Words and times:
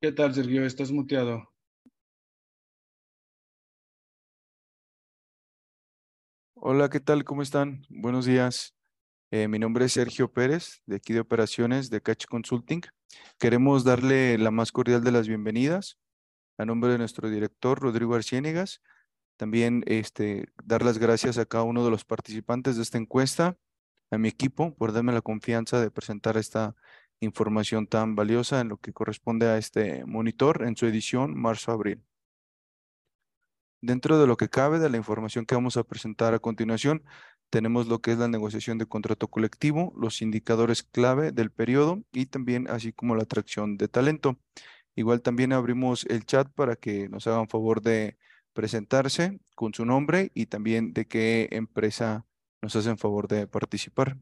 ¿Qué 0.00 0.12
tal, 0.12 0.32
Sergio? 0.32 0.64
Estás 0.64 0.92
muteado. 0.92 1.52
Hola, 6.54 6.88
¿qué 6.88 7.00
tal? 7.00 7.24
¿Cómo 7.24 7.42
están? 7.42 7.84
Buenos 7.88 8.24
días. 8.24 8.76
Eh, 9.32 9.48
mi 9.48 9.58
nombre 9.58 9.86
es 9.86 9.94
Sergio 9.94 10.32
Pérez, 10.32 10.82
de 10.86 10.96
aquí 10.96 11.12
de 11.12 11.18
operaciones 11.18 11.90
de 11.90 12.00
Catch 12.00 12.26
Consulting. 12.26 12.82
Queremos 13.40 13.82
darle 13.82 14.38
la 14.38 14.52
más 14.52 14.70
cordial 14.70 15.02
de 15.02 15.10
las 15.10 15.26
bienvenidas 15.26 15.98
a 16.58 16.64
nombre 16.64 16.92
de 16.92 16.98
nuestro 16.98 17.28
director, 17.28 17.80
Rodrigo 17.80 18.14
Arciénegas. 18.14 18.80
También 19.36 19.82
este, 19.86 20.46
dar 20.62 20.84
las 20.84 20.98
gracias 20.98 21.38
a 21.38 21.46
cada 21.46 21.64
uno 21.64 21.84
de 21.84 21.90
los 21.90 22.04
participantes 22.04 22.76
de 22.76 22.82
esta 22.82 22.98
encuesta, 22.98 23.58
a 24.12 24.18
mi 24.18 24.28
equipo, 24.28 24.76
por 24.76 24.92
darme 24.92 25.12
la 25.12 25.22
confianza 25.22 25.80
de 25.80 25.90
presentar 25.90 26.36
esta 26.36 26.76
información 27.20 27.86
tan 27.86 28.14
valiosa 28.14 28.60
en 28.60 28.68
lo 28.68 28.76
que 28.78 28.92
corresponde 28.92 29.46
a 29.46 29.58
este 29.58 30.04
monitor 30.04 30.64
en 30.66 30.76
su 30.76 30.86
edición 30.86 31.38
marzo-abril. 31.38 32.02
Dentro 33.80 34.18
de 34.18 34.26
lo 34.26 34.36
que 34.36 34.48
cabe 34.48 34.78
de 34.78 34.90
la 34.90 34.96
información 34.96 35.46
que 35.46 35.54
vamos 35.54 35.76
a 35.76 35.84
presentar 35.84 36.34
a 36.34 36.40
continuación, 36.40 37.04
tenemos 37.50 37.86
lo 37.86 38.00
que 38.00 38.12
es 38.12 38.18
la 38.18 38.28
negociación 38.28 38.76
de 38.76 38.86
contrato 38.86 39.28
colectivo, 39.28 39.92
los 39.96 40.20
indicadores 40.20 40.82
clave 40.82 41.32
del 41.32 41.50
periodo 41.50 42.02
y 42.12 42.26
también 42.26 42.68
así 42.68 42.92
como 42.92 43.14
la 43.14 43.22
atracción 43.22 43.76
de 43.76 43.88
talento. 43.88 44.38
Igual 44.96 45.22
también 45.22 45.52
abrimos 45.52 46.04
el 46.06 46.26
chat 46.26 46.48
para 46.52 46.76
que 46.76 47.08
nos 47.08 47.26
hagan 47.26 47.48
favor 47.48 47.80
de 47.80 48.18
presentarse 48.52 49.40
con 49.54 49.72
su 49.72 49.84
nombre 49.84 50.32
y 50.34 50.46
también 50.46 50.92
de 50.92 51.06
qué 51.06 51.48
empresa 51.52 52.26
nos 52.60 52.74
hacen 52.74 52.98
favor 52.98 53.28
de 53.28 53.46
participar. 53.46 54.18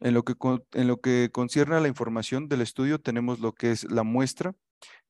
En 0.00 0.14
lo, 0.14 0.24
que, 0.24 0.34
en 0.72 0.88
lo 0.88 1.00
que 1.00 1.30
concierne 1.32 1.76
a 1.76 1.80
la 1.80 1.88
información 1.88 2.48
del 2.48 2.60
estudio, 2.60 3.00
tenemos 3.00 3.40
lo 3.40 3.52
que 3.52 3.70
es 3.70 3.90
la 3.90 4.02
muestra. 4.02 4.54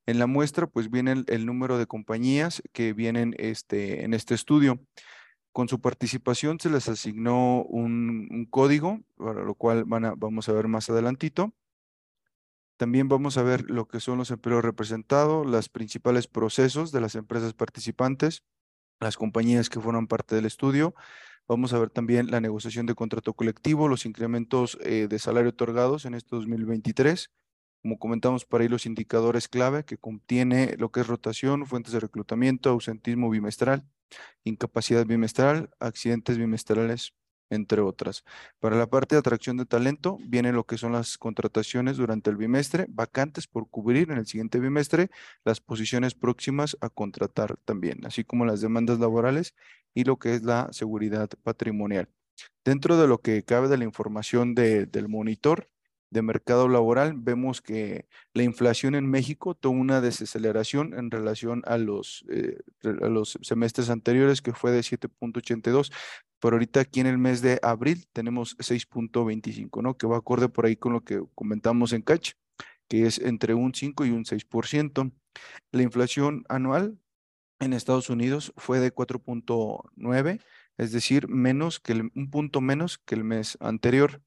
En 0.06 0.20
la 0.20 0.28
muestra, 0.28 0.68
pues 0.68 0.90
viene 0.90 1.24
el, 1.26 1.46
número 1.46 1.78
de 1.78 1.86
compañías 1.86 2.62
que 2.72 2.92
vienen 2.92 3.34
este, 3.38 4.04
en 4.04 4.14
este 4.14 4.34
estudio. 4.34 4.80
Con 5.52 5.68
su 5.68 5.80
participación 5.80 6.60
se 6.60 6.70
les 6.70 6.88
asignó 6.88 7.62
un, 7.64 8.46
código, 8.50 9.00
para 9.16 9.42
lo 9.42 9.54
cual 9.54 9.84
van 9.84 10.04
a, 10.04 10.14
vamos 10.16 10.48
a 10.48 10.52
ver 10.52 10.68
más 10.68 10.88
adelantito. 10.88 11.52
También 12.76 13.08
vamos 13.08 13.38
a 13.38 13.42
ver 13.42 13.68
lo 13.70 13.88
que 13.88 14.00
son 14.00 14.18
los 14.18 14.30
empleos 14.30 14.64
representados, 14.64 15.46
los 15.46 15.68
principales 15.68 16.28
procesos 16.28 16.92
de 16.92 17.00
las 17.00 17.14
empresas 17.14 17.54
participantes, 17.54 18.44
las 19.00 19.16
compañías 19.16 19.70
que 19.70 19.80
forman 19.80 20.06
parte 20.06 20.34
del 20.34 20.44
estudio, 20.44 20.94
Vamos 21.48 21.72
a 21.72 21.78
ver 21.78 21.90
también 21.90 22.30
la 22.30 22.40
negociación 22.40 22.86
de 22.86 22.96
contrato 22.96 23.32
colectivo, 23.32 23.86
los 23.86 24.04
incrementos 24.04 24.76
eh, 24.82 25.06
de 25.08 25.18
salario 25.20 25.50
otorgados 25.50 26.04
en 26.04 26.14
este 26.14 26.34
2023. 26.34 27.30
Como 27.82 27.98
comentamos, 28.00 28.44
para 28.44 28.62
ahí 28.62 28.68
los 28.68 28.84
indicadores 28.84 29.46
clave 29.46 29.84
que 29.84 29.96
contiene 29.96 30.74
lo 30.76 30.90
que 30.90 31.00
es 31.00 31.06
rotación, 31.06 31.64
fuentes 31.66 31.92
de 31.92 32.00
reclutamiento, 32.00 32.70
ausentismo 32.70 33.30
bimestral, 33.30 33.84
incapacidad 34.42 35.06
bimestral, 35.06 35.70
accidentes 35.78 36.36
bimestrales, 36.36 37.14
entre 37.50 37.80
otras. 37.80 38.24
Para 38.60 38.76
la 38.76 38.86
parte 38.86 39.14
de 39.14 39.20
atracción 39.20 39.56
de 39.56 39.66
talento, 39.66 40.18
viene 40.20 40.52
lo 40.52 40.64
que 40.64 40.78
son 40.78 40.92
las 40.92 41.18
contrataciones 41.18 41.96
durante 41.96 42.30
el 42.30 42.36
bimestre, 42.36 42.86
vacantes 42.88 43.46
por 43.46 43.68
cubrir 43.68 44.10
en 44.10 44.18
el 44.18 44.26
siguiente 44.26 44.60
bimestre, 44.60 45.10
las 45.44 45.60
posiciones 45.60 46.14
próximas 46.14 46.76
a 46.80 46.88
contratar 46.88 47.56
también, 47.64 48.04
así 48.06 48.24
como 48.24 48.44
las 48.44 48.60
demandas 48.60 48.98
laborales 48.98 49.54
y 49.94 50.04
lo 50.04 50.18
que 50.18 50.34
es 50.34 50.42
la 50.42 50.68
seguridad 50.72 51.28
patrimonial. 51.42 52.08
Dentro 52.64 52.98
de 52.98 53.08
lo 53.08 53.18
que 53.18 53.42
cabe 53.44 53.68
de 53.68 53.78
la 53.78 53.84
información 53.84 54.54
del 54.54 55.08
monitor, 55.08 55.70
de 56.10 56.22
mercado 56.22 56.68
laboral, 56.68 57.14
vemos 57.16 57.60
que 57.60 58.06
la 58.32 58.42
inflación 58.42 58.94
en 58.94 59.08
México 59.08 59.54
tuvo 59.54 59.78
una 59.78 60.00
desaceleración 60.00 60.94
en 60.94 61.10
relación 61.10 61.62
a 61.66 61.78
los, 61.78 62.24
eh, 62.30 62.58
a 62.84 63.08
los 63.08 63.38
semestres 63.42 63.90
anteriores, 63.90 64.40
que 64.40 64.52
fue 64.52 64.70
de 64.70 64.82
7.82, 64.82 65.92
pero 66.40 66.56
ahorita 66.56 66.80
aquí 66.80 67.00
en 67.00 67.06
el 67.06 67.18
mes 67.18 67.42
de 67.42 67.58
abril 67.62 68.06
tenemos 68.12 68.56
6.25, 68.58 69.82
¿no? 69.82 69.96
Que 69.96 70.06
va 70.06 70.18
acorde 70.18 70.48
por 70.48 70.66
ahí 70.66 70.76
con 70.76 70.92
lo 70.92 71.02
que 71.02 71.22
comentamos 71.34 71.92
en 71.92 72.02
Catch, 72.02 72.32
que 72.88 73.06
es 73.06 73.18
entre 73.18 73.54
un 73.54 73.74
5 73.74 74.04
y 74.04 74.10
un 74.10 74.24
6%. 74.24 75.12
La 75.72 75.82
inflación 75.82 76.44
anual 76.48 76.98
en 77.58 77.72
Estados 77.72 78.10
Unidos 78.10 78.52
fue 78.56 78.80
de 78.80 78.94
4.9, 78.94 80.40
es 80.78 80.92
decir, 80.92 81.28
menos 81.28 81.80
que 81.80 81.92
un 81.92 82.30
punto 82.30 82.60
menos 82.60 82.98
que 82.98 83.14
el 83.14 83.24
mes 83.24 83.56
anterior. 83.60 84.22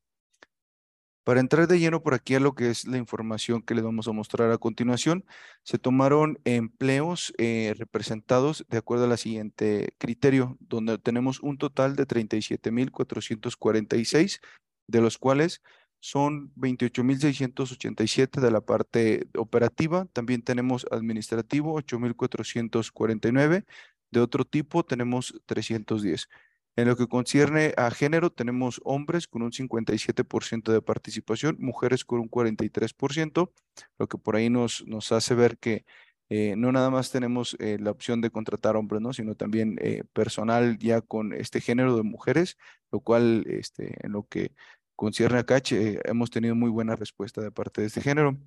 Para 1.24 1.40
entrar 1.42 1.68
de 1.68 1.80
lleno 1.80 2.02
por 2.02 2.14
aquí 2.14 2.36
a 2.36 2.40
lo 2.40 2.56
que 2.56 2.70
es 2.70 2.88
la 2.88 2.98
información 2.98 3.62
que 3.62 3.76
les 3.76 3.84
vamos 3.84 4.08
a 4.08 4.14
mostrar 4.14 4.52
a 4.52 4.58
continuación, 4.58 5.26
se 5.64 5.78
tomaron 5.78 6.40
empleos 6.46 7.34
eh, 7.38 7.74
representados 7.78 8.66
de 8.70 8.78
acuerdo 8.78 9.04
a 9.06 9.10
la 9.10 9.18
siguiente 9.18 9.94
criterio, 9.98 10.58
donde 10.60 10.98
tenemos 10.98 11.40
un 11.42 11.58
total 11.58 11.96
de 11.96 12.08
37.446, 12.08 14.40
de 14.88 15.02
los 15.02 15.18
cuales 15.18 15.62
son 16.00 16.54
28.687 16.56 18.40
de 18.40 18.52
la 18.52 18.62
parte 18.62 19.28
operativa, 19.38 20.06
también 20.14 20.42
tenemos 20.42 20.86
administrativo 20.92 21.78
8.449, 21.80 23.66
de 24.12 24.20
otro 24.20 24.46
tipo 24.46 24.84
tenemos 24.84 25.40
310. 25.46 26.30
En 26.76 26.88
lo 26.88 26.96
que 26.96 27.08
concierne 27.08 27.74
a 27.78 27.92
género, 27.92 28.30
tenemos 28.30 28.80
hombres 28.86 29.28
con 29.28 29.42
un 29.42 29.52
57% 29.52 30.72
de 30.72 30.82
participación, 30.82 31.58
mujeres 31.60 32.06
con 32.06 32.20
un 32.20 32.30
43%, 32.30 33.52
lo 33.98 34.08
que 34.08 34.18
por 34.18 34.36
ahí 34.36 34.50
nos, 34.50 34.86
hace 35.12 35.36
ver 35.36 35.58
que 35.58 35.86
eh, 36.30 36.56
no 36.56 36.72
nada 36.72 36.90
más 36.90 37.12
tenemos 37.12 37.58
eh, 37.60 37.78
la 37.80 37.92
opción 37.92 38.22
de 38.22 38.30
contratar 38.30 38.78
hombres, 38.78 39.02
¿no? 39.02 39.14
sino 39.14 39.36
también 39.36 39.78
eh, 39.82 40.04
personal 40.14 40.78
ya 40.78 41.02
con 41.02 41.34
este 41.34 41.60
género 41.60 41.98
de 41.98 42.04
mujeres, 42.04 42.58
lo 42.92 43.00
cual 43.02 43.46
este, 43.48 43.96
en 44.06 44.14
lo 44.14 44.24
que 44.28 44.54
concierne 44.96 45.40
a 45.40 45.44
CACH 45.44 45.74
hemos 46.06 46.30
tenido 46.30 46.56
muy 46.56 46.70
buena 46.70 46.96
respuesta 46.96 47.42
de 47.42 47.52
parte 47.52 47.82
de 47.82 47.88
este 47.88 48.02
género. 48.02 48.38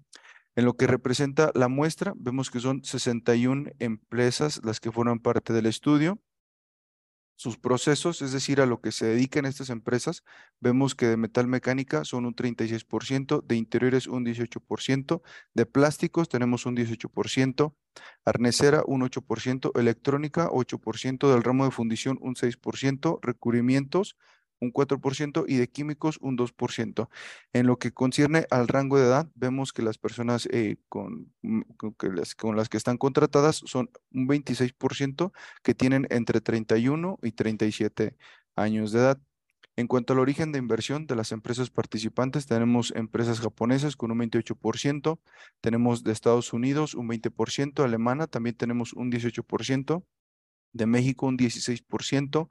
En 0.54 0.64
lo 0.64 0.74
que 0.76 0.86
representa 0.86 1.50
la 1.54 1.68
muestra, 1.68 2.12
vemos 2.16 2.50
que 2.50 2.60
son 2.60 2.84
61 2.84 3.72
empresas 3.78 4.60
las 4.64 4.80
que 4.80 4.92
forman 4.92 5.18
parte 5.18 5.52
del 5.52 5.66
estudio 5.66 6.18
sus 7.42 7.58
procesos, 7.58 8.22
es 8.22 8.30
decir, 8.30 8.60
a 8.60 8.66
lo 8.66 8.80
que 8.80 8.92
se 8.92 9.04
dedican 9.04 9.46
estas 9.46 9.68
empresas, 9.68 10.22
vemos 10.60 10.94
que 10.94 11.06
de 11.06 11.16
metal 11.16 11.48
mecánica 11.48 12.04
son 12.04 12.24
un 12.24 12.36
36%, 12.36 13.42
de 13.44 13.56
interiores 13.56 14.06
un 14.06 14.24
18%, 14.24 15.22
de 15.52 15.66
plásticos 15.66 16.28
tenemos 16.28 16.66
un 16.66 16.76
18%, 16.76 17.74
arnesera 18.24 18.84
un 18.86 19.02
8%, 19.02 19.72
electrónica 19.74 20.50
8%, 20.50 21.32
del 21.32 21.42
ramo 21.42 21.64
de 21.64 21.72
fundición 21.72 22.16
un 22.20 22.36
6%, 22.36 23.18
recubrimientos 23.22 24.16
un 24.62 24.72
4% 24.72 25.44
y 25.48 25.56
de 25.56 25.68
químicos 25.68 26.18
un 26.20 26.38
2%. 26.38 27.08
En 27.52 27.66
lo 27.66 27.78
que 27.78 27.92
concierne 27.92 28.46
al 28.50 28.68
rango 28.68 28.96
de 28.98 29.06
edad, 29.06 29.28
vemos 29.34 29.72
que 29.72 29.82
las 29.82 29.98
personas 29.98 30.48
eh, 30.52 30.76
con, 30.88 31.32
mm, 31.42 31.62
las, 32.14 32.34
con 32.36 32.56
las 32.56 32.68
que 32.68 32.76
están 32.76 32.96
contratadas 32.96 33.56
son 33.66 33.90
un 34.12 34.28
26% 34.28 35.32
que 35.62 35.74
tienen 35.74 36.06
entre 36.10 36.40
31 36.40 37.18
y 37.22 37.32
37 37.32 38.16
años 38.56 38.92
de 38.92 39.00
edad. 39.00 39.18
En 39.74 39.86
cuanto 39.86 40.12
al 40.12 40.18
origen 40.18 40.52
de 40.52 40.58
inversión 40.58 41.06
de 41.06 41.16
las 41.16 41.32
empresas 41.32 41.70
participantes, 41.70 42.46
tenemos 42.46 42.92
empresas 42.94 43.40
japonesas 43.40 43.96
con 43.96 44.12
un 44.12 44.18
28%, 44.18 45.18
tenemos 45.62 46.04
de 46.04 46.12
Estados 46.12 46.52
Unidos 46.52 46.94
un 46.94 47.08
20%, 47.08 47.82
alemana 47.82 48.26
también 48.26 48.54
tenemos 48.54 48.92
un 48.92 49.10
18%, 49.10 50.04
de 50.72 50.86
México 50.86 51.26
un 51.26 51.36
16%, 51.36 52.48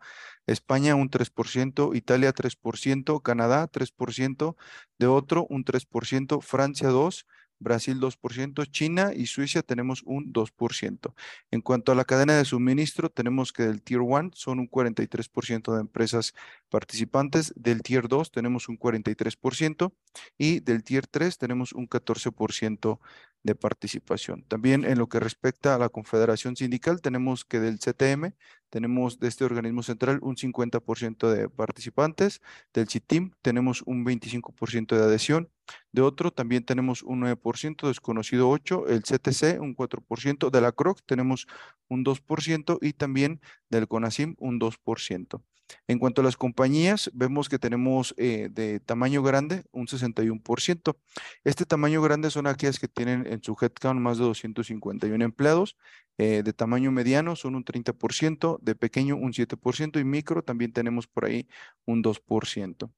España 0.48 0.96
un 0.96 1.10
3%, 1.10 1.96
Italia 1.96 2.34
3%, 2.34 3.22
Canadá 3.22 3.68
3%, 3.68 4.56
de 5.00 5.08
otro 5.08 5.48
un 5.50 5.64
3%, 5.64 6.42
Francia 6.42 6.90
2%, 6.90 7.26
Brasil 7.62 8.00
2%, 8.00 8.66
China 8.72 9.12
y 9.16 9.28
Suiza 9.28 9.62
tenemos 9.62 10.02
un 10.04 10.34
2%. 10.34 11.14
En 11.52 11.62
cuanto 11.62 11.92
a 11.92 11.96
la 11.96 12.06
cadena 12.06 12.36
de 12.36 12.44
suministro, 12.44 13.10
tenemos 13.10 13.54
que 13.54 13.64
del 13.64 13.84
Tier 13.84 14.02
1 14.02 14.32
son 14.34 14.60
un 14.60 14.70
43% 14.70 15.74
de 15.74 15.82
empresas 15.82 16.34
participantes, 16.70 17.54
del 17.56 17.84
Tier 17.84 18.08
2 18.08 18.32
tenemos 18.32 18.68
un 18.68 18.80
43% 18.80 19.94
y 20.38 20.60
del 20.60 20.84
Tier 20.84 21.06
3 21.08 21.38
tenemos 21.38 21.74
un 21.74 21.88
14% 21.88 23.00
de 23.44 23.56
participación. 23.56 24.44
También 24.48 24.86
en 24.86 24.98
lo 24.98 25.08
que 25.08 25.20
respecta 25.20 25.76
a 25.76 25.78
la 25.78 25.90
Confederación 25.90 26.56
Sindical, 26.56 27.02
tenemos 27.02 27.46
que 27.46 27.60
del 27.60 27.80
CTM, 27.80 28.34
tenemos 28.70 29.20
de 29.20 29.28
este 29.28 29.44
organismo 29.44 29.84
central 29.84 30.20
un 30.22 30.36
50% 30.36 31.30
de 31.30 31.50
participantes, 31.50 32.42
del 32.74 32.88
CITIM 32.88 33.32
tenemos 33.42 33.82
un 33.86 34.06
25% 34.06 34.96
de 34.96 35.04
adhesión, 35.04 35.50
de 35.92 36.02
otro 36.02 36.32
también 36.32 36.64
tenemos 36.64 37.04
un 37.04 37.22
9%, 37.22 37.88
desconocido 37.88 38.50
8%, 38.50 38.90
el 38.90 39.02
CTC 39.02 39.62
un 39.62 39.76
4%, 39.76 40.50
de 40.50 40.62
la 40.62 40.72
CROC 40.72 41.02
tenemos 41.06 41.48
un 41.88 42.06
2% 42.06 42.78
y 42.82 42.94
también 42.94 43.42
del 43.70 43.88
CONASIM 43.88 44.36
un 44.40 44.60
2%. 44.60 45.42
En 45.88 46.00
cuanto 46.00 46.22
a 46.22 46.24
las 46.24 46.38
compañías, 46.38 47.10
vemos 47.14 47.50
que 47.50 47.60
tenemos 47.60 48.14
eh, 48.18 48.50
de 48.52 48.80
tamaño 48.80 49.24
grande 49.24 49.64
un 49.72 49.88
61%. 49.88 50.96
Este 51.44 51.66
tamaño 51.66 52.02
grande 52.02 52.30
son 52.30 52.48
aquellas 52.48 52.80
que 52.80 52.88
tienen 52.88 53.26
en 53.28 53.44
su 53.44 53.56
headcount 53.60 54.00
más 54.00 54.18
de 54.18 54.26
251 54.26 55.24
empleados. 55.24 55.78
Eh, 56.18 56.44
de 56.44 56.54
tamaño 56.54 56.92
mediano 56.92 57.36
son 57.36 57.56
un 57.56 57.64
30%, 57.64 58.60
de 58.62 58.76
pequeño 58.76 59.16
un 59.16 59.34
7% 59.34 60.00
y 60.00 60.04
micro 60.04 60.44
también 60.44 60.74
tenemos 60.74 61.08
por 61.08 61.26
ahí 61.26 61.48
un 61.86 62.04
2%. 62.04 62.92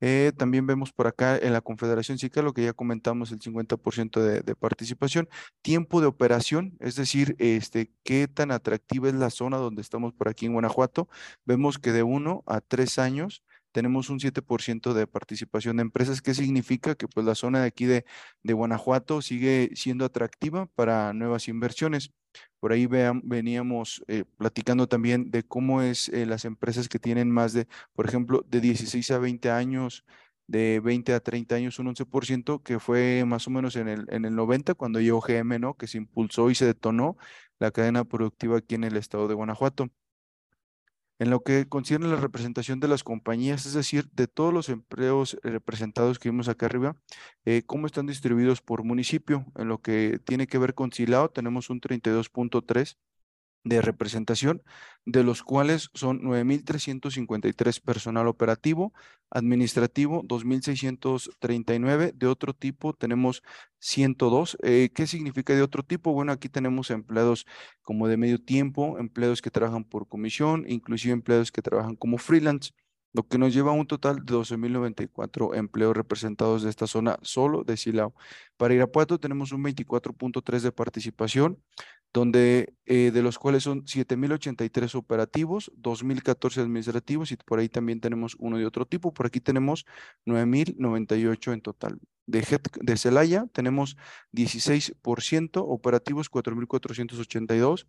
Eh, 0.00 0.32
también 0.36 0.66
vemos 0.66 0.92
por 0.92 1.06
acá 1.06 1.36
en 1.36 1.52
la 1.52 1.60
Confederación 1.60 2.18
SICA 2.18 2.42
lo 2.42 2.52
que 2.52 2.64
ya 2.64 2.72
comentamos, 2.72 3.32
el 3.32 3.40
50% 3.40 4.20
de, 4.20 4.40
de, 4.42 4.54
participación. 4.54 5.28
Tiempo 5.62 6.00
de 6.00 6.06
operación, 6.06 6.76
es 6.80 6.96
decir, 6.96 7.34
este, 7.38 7.90
qué 8.04 8.28
tan 8.28 8.50
atractiva 8.50 9.08
es 9.08 9.14
la 9.14 9.30
zona 9.30 9.56
donde 9.56 9.82
estamos 9.82 10.12
por 10.12 10.28
aquí 10.28 10.46
en 10.46 10.52
Guanajuato. 10.52 11.08
Vemos 11.44 11.78
que 11.78 11.92
de 11.92 12.02
uno 12.02 12.44
a 12.46 12.60
tres 12.60 12.98
años 12.98 13.42
tenemos 13.78 14.10
un 14.10 14.18
7% 14.18 14.92
de 14.92 15.06
participación 15.06 15.76
de 15.76 15.82
empresas. 15.82 16.20
¿Qué 16.20 16.34
significa? 16.34 16.96
Que 16.96 17.06
pues 17.06 17.24
la 17.24 17.36
zona 17.36 17.60
de 17.60 17.68
aquí 17.68 17.86
de, 17.86 18.04
de 18.42 18.52
Guanajuato 18.52 19.22
sigue 19.22 19.70
siendo 19.76 20.04
atractiva 20.04 20.66
para 20.66 21.12
nuevas 21.12 21.46
inversiones. 21.46 22.10
Por 22.58 22.72
ahí 22.72 22.88
veníamos 22.88 24.02
eh, 24.08 24.24
platicando 24.36 24.88
también 24.88 25.30
de 25.30 25.44
cómo 25.44 25.80
es 25.80 26.08
eh, 26.08 26.26
las 26.26 26.44
empresas 26.44 26.88
que 26.88 26.98
tienen 26.98 27.30
más 27.30 27.52
de, 27.52 27.68
por 27.94 28.08
ejemplo, 28.08 28.44
de 28.48 28.60
16 28.60 29.12
a 29.12 29.18
20 29.18 29.48
años, 29.52 30.04
de 30.48 30.80
20 30.80 31.14
a 31.14 31.20
30 31.20 31.54
años, 31.54 31.78
un 31.78 31.86
11%, 31.94 32.64
que 32.64 32.80
fue 32.80 33.24
más 33.26 33.46
o 33.46 33.50
menos 33.50 33.76
en 33.76 33.86
el, 33.86 34.06
en 34.10 34.24
el 34.24 34.34
90, 34.34 34.74
cuando 34.74 35.00
llegó 35.00 35.20
GM, 35.20 35.60
¿no? 35.60 35.74
Que 35.76 35.86
se 35.86 35.98
impulsó 35.98 36.50
y 36.50 36.56
se 36.56 36.66
detonó 36.66 37.16
la 37.60 37.70
cadena 37.70 38.04
productiva 38.04 38.58
aquí 38.58 38.74
en 38.74 38.82
el 38.82 38.96
estado 38.96 39.28
de 39.28 39.34
Guanajuato. 39.34 39.88
En 41.20 41.30
lo 41.30 41.42
que 41.42 41.68
concierne 41.68 42.06
la 42.06 42.16
representación 42.16 42.78
de 42.78 42.86
las 42.86 43.02
compañías, 43.02 43.66
es 43.66 43.72
decir, 43.72 44.08
de 44.12 44.28
todos 44.28 44.54
los 44.54 44.68
empleos 44.68 45.36
representados 45.42 46.18
que 46.18 46.30
vimos 46.30 46.48
acá 46.48 46.66
arriba, 46.66 46.96
eh, 47.44 47.62
cómo 47.66 47.86
están 47.86 48.06
distribuidos 48.06 48.60
por 48.62 48.84
municipio. 48.84 49.44
En 49.56 49.68
lo 49.68 49.78
que 49.78 50.20
tiene 50.24 50.46
que 50.46 50.58
ver 50.58 50.74
con 50.74 50.92
Silao, 50.92 51.30
tenemos 51.30 51.70
un 51.70 51.80
32.3 51.80 52.96
de 53.64 53.82
representación, 53.82 54.62
de 55.04 55.24
los 55.24 55.42
cuales 55.42 55.90
son 55.94 56.20
9.353 56.22 57.80
personal 57.80 58.28
operativo, 58.28 58.92
administrativo 59.30 60.22
2.639, 60.24 62.12
de 62.14 62.26
otro 62.26 62.54
tipo 62.54 62.94
tenemos 62.94 63.42
102. 63.78 64.58
Eh, 64.62 64.90
¿Qué 64.94 65.06
significa 65.06 65.54
de 65.54 65.62
otro 65.62 65.82
tipo? 65.82 66.12
Bueno, 66.12 66.32
aquí 66.32 66.48
tenemos 66.48 66.90
empleados 66.90 67.46
como 67.82 68.08
de 68.08 68.16
medio 68.16 68.38
tiempo, 68.42 68.98
empleados 68.98 69.42
que 69.42 69.50
trabajan 69.50 69.84
por 69.84 70.08
comisión, 70.08 70.64
inclusive 70.68 71.12
empleados 71.12 71.52
que 71.52 71.62
trabajan 71.62 71.96
como 71.96 72.18
freelance 72.18 72.72
lo 73.12 73.26
que 73.26 73.38
nos 73.38 73.54
lleva 73.54 73.70
a 73.70 73.74
un 73.74 73.86
total 73.86 74.24
de 74.24 74.34
12.094 74.34 75.56
empleos 75.56 75.96
representados 75.96 76.62
de 76.62 76.70
esta 76.70 76.86
zona 76.86 77.18
solo 77.22 77.64
de 77.64 77.76
Silao. 77.76 78.14
Para 78.56 78.74
Irapuato 78.74 79.18
tenemos 79.18 79.52
un 79.52 79.64
24.3 79.64 80.60
de 80.60 80.72
participación, 80.72 81.62
donde 82.12 82.74
eh, 82.86 83.10
de 83.12 83.22
los 83.22 83.38
cuales 83.38 83.64
son 83.64 83.84
7.083 83.84 84.94
operativos, 84.94 85.70
2.014 85.76 86.62
administrativos 86.62 87.32
y 87.32 87.36
por 87.36 87.58
ahí 87.58 87.68
también 87.68 88.00
tenemos 88.00 88.36
uno 88.38 88.58
de 88.58 88.66
otro 88.66 88.86
tipo. 88.86 89.12
Por 89.12 89.26
aquí 89.26 89.40
tenemos 89.40 89.84
9.098 90.26 91.52
en 91.52 91.60
total. 91.60 92.00
De, 92.26 92.44
de 92.80 92.96
Celaya 92.96 93.46
tenemos 93.52 93.96
16%, 94.32 95.64
operativos 95.66 96.30
4.482, 96.30 97.86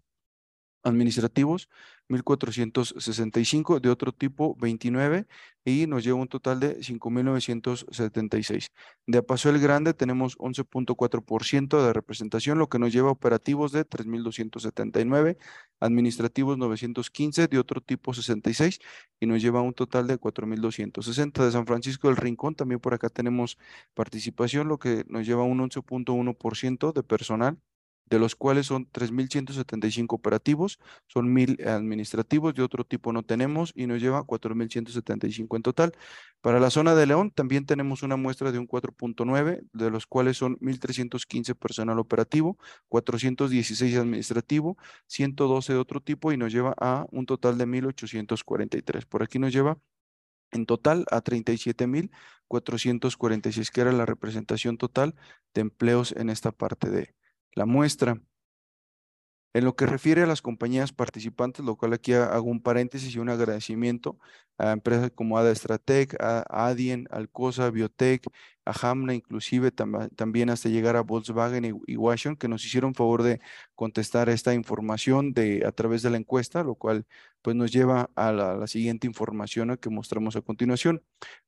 administrativos 0.84 1.70
1465, 2.10 3.80
de 3.80 3.90
otro 3.90 4.12
tipo 4.12 4.56
29 4.60 5.28
y 5.64 5.86
nos 5.88 6.04
lleva 6.04 6.18
un 6.18 6.28
total 6.28 6.60
de 6.60 6.82
5976. 6.84 8.72
De 9.06 9.22
Paso 9.22 9.50
el 9.50 9.60
Grande 9.60 9.94
tenemos 9.94 10.38
11.4% 10.38 11.86
de 11.86 11.94
representación, 11.94 12.58
lo 12.58 12.68
que 12.68 12.80
nos 12.80 12.92
lleva 12.92 13.12
operativos 13.12 13.72
de 13.72 13.86
3279, 13.86 15.38
administrativos 15.80 16.58
915, 16.58 17.48
de 17.48 17.60
otro 17.60 17.82
tipo 17.82 18.14
66 18.14 18.80
y 19.20 19.28
nos 19.28 19.42
lleva 19.42 19.60
a 19.60 19.64
un 19.64 19.74
total 19.74 20.08
de 20.08 20.18
4260. 20.18 21.46
De 21.46 21.52
San 21.52 21.68
Francisco 21.68 22.08
del 22.08 22.18
Rincón 22.18 22.56
también 22.56 22.80
por 22.80 22.94
acá 22.96 23.10
tenemos 23.10 23.58
participación, 23.94 24.68
lo 24.68 24.80
que 24.80 25.06
nos 25.08 25.28
lleva 25.28 25.44
a 25.44 25.46
un 25.46 25.60
11.1% 25.60 26.92
de 26.94 27.04
personal 27.04 27.60
de 28.10 28.20
los 28.20 28.36
cuales 28.36 28.68
son 28.68 28.90
3.175 28.92 30.14
operativos, 30.14 30.80
son 31.08 31.34
1.000 31.36 31.68
administrativos, 31.68 32.54
de 32.56 32.64
otro 32.64 32.84
tipo 32.84 33.14
no 33.14 33.24
tenemos 33.24 33.72
y 33.76 33.88
nos 33.88 34.02
lleva 34.02 34.24
4.175 34.24 35.56
en 35.56 35.62
total. 35.62 35.94
Para 36.42 36.60
la 36.60 36.70
zona 36.70 36.96
de 36.96 37.06
León 37.06 37.32
también 37.32 37.66
tenemos 37.66 38.04
una 38.04 38.16
muestra 38.16 38.52
de 38.52 38.60
un 38.60 38.68
4.9, 38.68 39.62
de 39.74 39.92
los 39.92 40.08
cuales 40.08 40.38
son 40.38 40.58
1.315 40.60 41.56
personal 41.56 42.00
operativo, 42.00 42.58
416 42.88 43.98
administrativo, 43.98 44.78
112 45.08 45.74
de 45.74 45.80
otro 45.80 46.02
tipo 46.02 46.32
y 46.32 46.38
nos 46.38 46.52
lleva 46.52 46.74
a 46.80 47.06
un 47.12 47.26
total 47.26 47.58
de 47.58 47.68
1.843. 47.68 49.06
Por 49.06 49.24
aquí 49.24 49.40
nos 49.40 49.54
lleva 49.54 49.78
en 50.52 50.66
total 50.66 51.06
a 51.12 51.22
37.446, 51.22 53.70
que 53.72 53.82
era 53.82 53.92
la 53.92 54.06
representación 54.06 54.78
total 54.78 55.16
de 55.54 55.62
empleos 55.62 56.12
en 56.14 56.30
esta 56.30 56.52
parte 56.52 56.90
de, 56.90 57.14
la 57.60 57.66
muestra. 57.66 58.22
En 59.54 59.66
lo 59.66 59.76
que 59.76 59.86
refiere 59.86 60.24
a 60.24 60.28
las 60.28 60.42
compañías 60.42 60.94
participantes, 60.94 61.66
lo 61.66 61.76
cual 61.76 61.92
aquí 61.92 62.14
hago 62.14 62.50
un 62.50 62.62
paréntesis 62.62 63.14
y 63.14 63.20
un 63.20 63.28
agradecimiento 63.28 64.18
a 64.60 64.74
empresas 64.74 65.12
como 65.16 65.38
Ada 65.38 65.56
Stratec, 65.56 66.16
a 66.20 66.44
Alcosa, 67.10 67.72
Biotech, 67.72 68.24
a 68.66 68.92
Hamna, 68.92 69.14
inclusive 69.16 69.72
también 69.72 70.50
hasta 70.50 70.70
llegar 70.70 70.96
a 70.96 71.02
Volkswagen 71.02 71.82
y, 71.88 71.96
Washington, 71.96 72.38
que 72.38 72.48
nos 72.48 72.66
hicieron 72.66 72.94
favor 72.94 73.24
de 73.24 73.40
contestar 73.76 74.30
esta 74.30 74.54
información 74.54 75.34
de, 75.34 75.66
a 75.66 75.72
través 75.72 76.04
de 76.04 76.10
la 76.10 76.18
encuesta, 76.18 76.64
lo 76.64 76.76
cual 76.76 77.06
pues 77.42 77.56
nos 77.56 77.72
lleva 77.72 78.10
a 78.16 78.32
la, 78.32 78.68
siguiente 78.68 79.08
información 79.08 79.78
que 79.78 79.90
mostramos 79.90 80.36
a 80.36 80.42
continuación. 80.42 81.02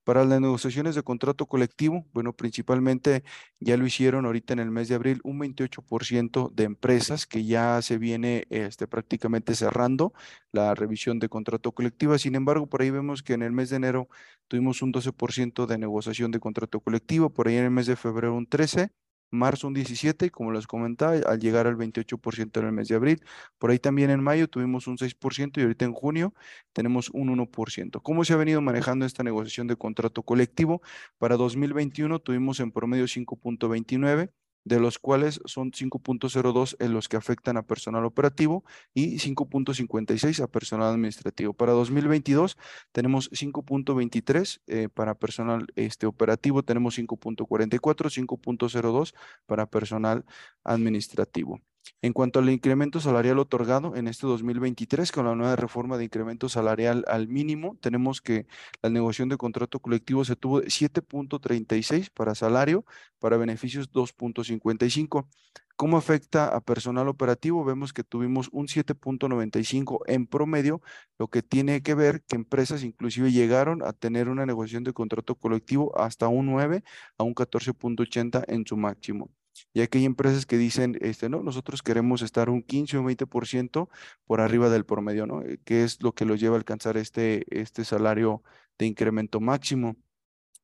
Para 0.03 0.23
las 0.25 0.39
negociaciones 0.41 0.95
de 0.95 1.03
contrato 1.03 1.45
colectivo, 1.45 2.05
bueno, 2.13 2.33
principalmente 2.33 3.23
ya 3.59 3.77
lo 3.77 3.85
hicieron 3.85 4.25
ahorita 4.25 4.53
en 4.53 4.59
el 4.59 4.71
mes 4.71 4.87
de 4.87 4.95
abril, 4.95 5.19
un 5.23 5.39
28% 5.39 6.49
de 6.53 6.63
empresas 6.63 7.27
que 7.27 7.43
ya 7.45 7.81
se 7.81 7.97
viene 7.97 8.45
este, 8.49 8.87
prácticamente 8.87 9.53
cerrando 9.53 10.13
la 10.51 10.73
revisión 10.75 11.19
de 11.19 11.29
contrato 11.29 11.73
colectivo. 11.73 12.17
Sin 12.17 12.35
embargo, 12.35 12.67
por 12.67 12.81
ahí 12.81 12.89
vemos 12.89 13.00
que 13.23 13.33
en 13.33 13.41
el 13.41 13.51
mes 13.51 13.69
de 13.69 13.77
enero 13.77 14.09
tuvimos 14.47 14.81
un 14.81 14.93
12% 14.93 15.65
de 15.65 15.77
negociación 15.77 16.31
de 16.31 16.39
contrato 16.39 16.79
colectivo, 16.79 17.29
por 17.29 17.47
ahí 17.47 17.55
en 17.57 17.65
el 17.65 17.71
mes 17.71 17.87
de 17.87 17.95
febrero 17.95 18.35
un 18.35 18.47
13%, 18.47 18.91
marzo 19.31 19.67
un 19.67 19.73
17 19.73 20.27
y 20.27 20.29
como 20.29 20.51
les 20.51 20.67
comentaba, 20.67 21.15
al 21.25 21.39
llegar 21.39 21.65
al 21.67 21.77
28% 21.77 22.59
en 22.59 22.65
el 22.65 22.71
mes 22.73 22.89
de 22.89 22.95
abril. 22.95 23.23
Por 23.57 23.71
ahí 23.71 23.79
también 23.79 24.09
en 24.09 24.21
mayo 24.21 24.47
tuvimos 24.49 24.87
un 24.87 24.97
6% 24.97 25.57
y 25.57 25.61
ahorita 25.63 25.85
en 25.85 25.93
junio 25.93 26.33
tenemos 26.73 27.09
un 27.11 27.29
1%. 27.29 28.01
¿Cómo 28.01 28.25
se 28.25 28.33
ha 28.33 28.37
venido 28.37 28.61
manejando 28.61 29.05
esta 29.05 29.23
negociación 29.23 29.67
de 29.67 29.77
contrato 29.77 30.23
colectivo? 30.23 30.81
Para 31.17 31.37
2021 31.37 32.19
tuvimos 32.19 32.59
en 32.59 32.71
promedio 32.71 33.05
5.29 33.05 34.31
de 34.63 34.79
los 34.79 34.99
cuales 34.99 35.41
son 35.45 35.71
5.02 35.71 36.75
en 36.79 36.93
los 36.93 37.09
que 37.09 37.17
afectan 37.17 37.57
a 37.57 37.63
personal 37.63 38.05
operativo 38.05 38.63
y 38.93 39.17
5.56 39.17 40.43
a 40.43 40.47
personal 40.47 40.93
administrativo. 40.93 41.53
Para 41.53 41.73
2022 41.73 42.57
tenemos 42.91 43.31
5.23 43.31 44.61
eh, 44.67 44.89
para 44.93 45.15
personal 45.15 45.67
este, 45.75 46.05
operativo, 46.05 46.63
tenemos 46.63 46.97
5.44, 46.97 47.79
5.02 47.79 49.13
para 49.45 49.65
personal 49.65 50.25
administrativo. 50.63 51.61
En 52.03 52.13
cuanto 52.13 52.39
al 52.39 52.49
incremento 52.49 52.99
salarial 52.99 53.37
otorgado 53.37 53.95
en 53.95 54.07
este 54.07 54.25
2023, 54.25 55.11
con 55.11 55.25
la 55.25 55.35
nueva 55.35 55.55
reforma 55.55 55.97
de 55.97 56.05
incremento 56.05 56.49
salarial 56.49 57.05
al 57.07 57.27
mínimo, 57.27 57.77
tenemos 57.79 58.21
que 58.21 58.47
la 58.81 58.89
negociación 58.89 59.29
de 59.29 59.37
contrato 59.37 59.79
colectivo 59.79 60.25
se 60.25 60.35
tuvo 60.35 60.61
7.36 60.61 62.09
para 62.11 62.33
salario, 62.33 62.85
para 63.19 63.37
beneficios 63.37 63.91
2.55. 63.91 65.27
¿Cómo 65.75 65.97
afecta 65.97 66.47
a 66.55 66.61
personal 66.61 67.07
operativo? 67.07 67.65
Vemos 67.65 67.93
que 67.93 68.03
tuvimos 68.03 68.49
un 68.51 68.67
7.95 68.67 70.01
en 70.05 70.27
promedio, 70.27 70.81
lo 71.17 71.27
que 71.27 71.41
tiene 71.41 71.81
que 71.81 71.95
ver 71.95 72.21
que 72.23 72.35
empresas 72.35 72.83
inclusive 72.83 73.31
llegaron 73.31 73.81
a 73.83 73.93
tener 73.93 74.29
una 74.29 74.45
negociación 74.45 74.83
de 74.83 74.93
contrato 74.93 75.35
colectivo 75.35 75.97
hasta 75.99 76.27
un 76.27 76.47
9 76.47 76.83
a 77.17 77.23
un 77.23 77.33
14.80 77.33 78.43
en 78.47 78.65
su 78.65 78.77
máximo. 78.77 79.31
Y 79.73 79.81
aquí 79.81 79.99
hay 79.99 80.05
empresas 80.05 80.45
que 80.45 80.57
dicen, 80.57 80.97
este, 81.01 81.29
no, 81.29 81.43
nosotros 81.43 81.81
queremos 81.81 82.21
estar 82.21 82.49
un 82.49 82.63
15 82.63 82.97
o 82.97 83.03
20% 83.03 83.89
por 84.25 84.41
arriba 84.41 84.69
del 84.69 84.85
promedio, 84.85 85.25
¿no? 85.27 85.41
Eh, 85.41 85.59
¿Qué 85.63 85.83
es 85.83 86.01
lo 86.01 86.13
que 86.13 86.25
los 86.25 86.39
lleva 86.39 86.55
a 86.55 86.59
alcanzar 86.59 86.97
este, 86.97 87.45
este 87.49 87.85
salario 87.85 88.43
de 88.77 88.85
incremento 88.87 89.39
máximo? 89.39 89.95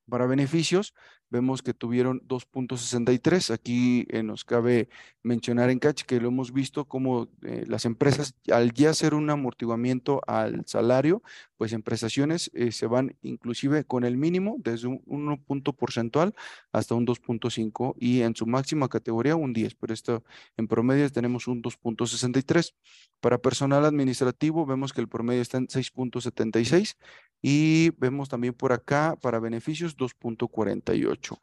Para 0.10 0.26
beneficios, 0.26 0.94
vemos 1.30 1.62
que 1.62 1.74
tuvieron 1.74 2.22
2.63. 2.28 3.54
Aquí 3.54 4.06
eh, 4.10 4.24
nos 4.24 4.46
cabe 4.46 4.90
mencionar 5.24 5.70
en 5.70 5.80
Catch 5.80 6.04
que 6.04 6.22
lo 6.22 6.30
hemos 6.30 6.54
visto 6.54 6.86
como 6.86 7.28
eh, 7.44 7.66
las 7.68 7.86
empresas, 7.86 8.36
al 8.52 8.74
ya 8.74 8.92
hacer 8.92 9.14
un 9.14 9.30
amortiguamiento 9.30 10.22
al 10.28 10.66
salario, 10.66 11.22
pues 11.58 11.74
en 11.74 11.84
prestaciones 11.84 12.50
eh, 12.54 12.72
se 12.72 12.88
van 12.88 13.16
inclusive 13.22 13.84
con 13.84 14.04
el 14.04 14.18
mínimo 14.18 14.56
desde 14.60 14.88
un 14.88 15.02
1 15.06 15.42
punto 15.44 15.74
porcentual 15.74 16.34
hasta 16.72 16.96
un 16.96 17.06
2.5 17.06 17.96
y 18.00 18.22
en 18.22 18.36
su 18.36 18.46
máxima 18.46 18.88
categoría 18.88 19.36
un 19.36 19.54
10, 19.54 19.76
pero 19.76 19.94
esto 19.94 20.24
en 20.56 20.68
promedio 20.68 21.10
tenemos 21.12 21.48
un 21.48 21.62
2.63. 21.62 22.74
Para 23.20 23.38
personal 23.40 23.86
administrativo 23.86 24.66
vemos 24.66 24.94
que 24.94 25.02
el 25.02 25.08
promedio 25.08 25.42
está 25.42 25.58
en 25.58 25.68
6.76 25.68 26.96
y 27.42 27.92
vemos 27.98 28.30
también 28.30 28.54
por 28.54 28.72
acá 28.72 29.18
para 29.22 29.40
beneficios 29.40 29.96
2.48. 29.98 31.40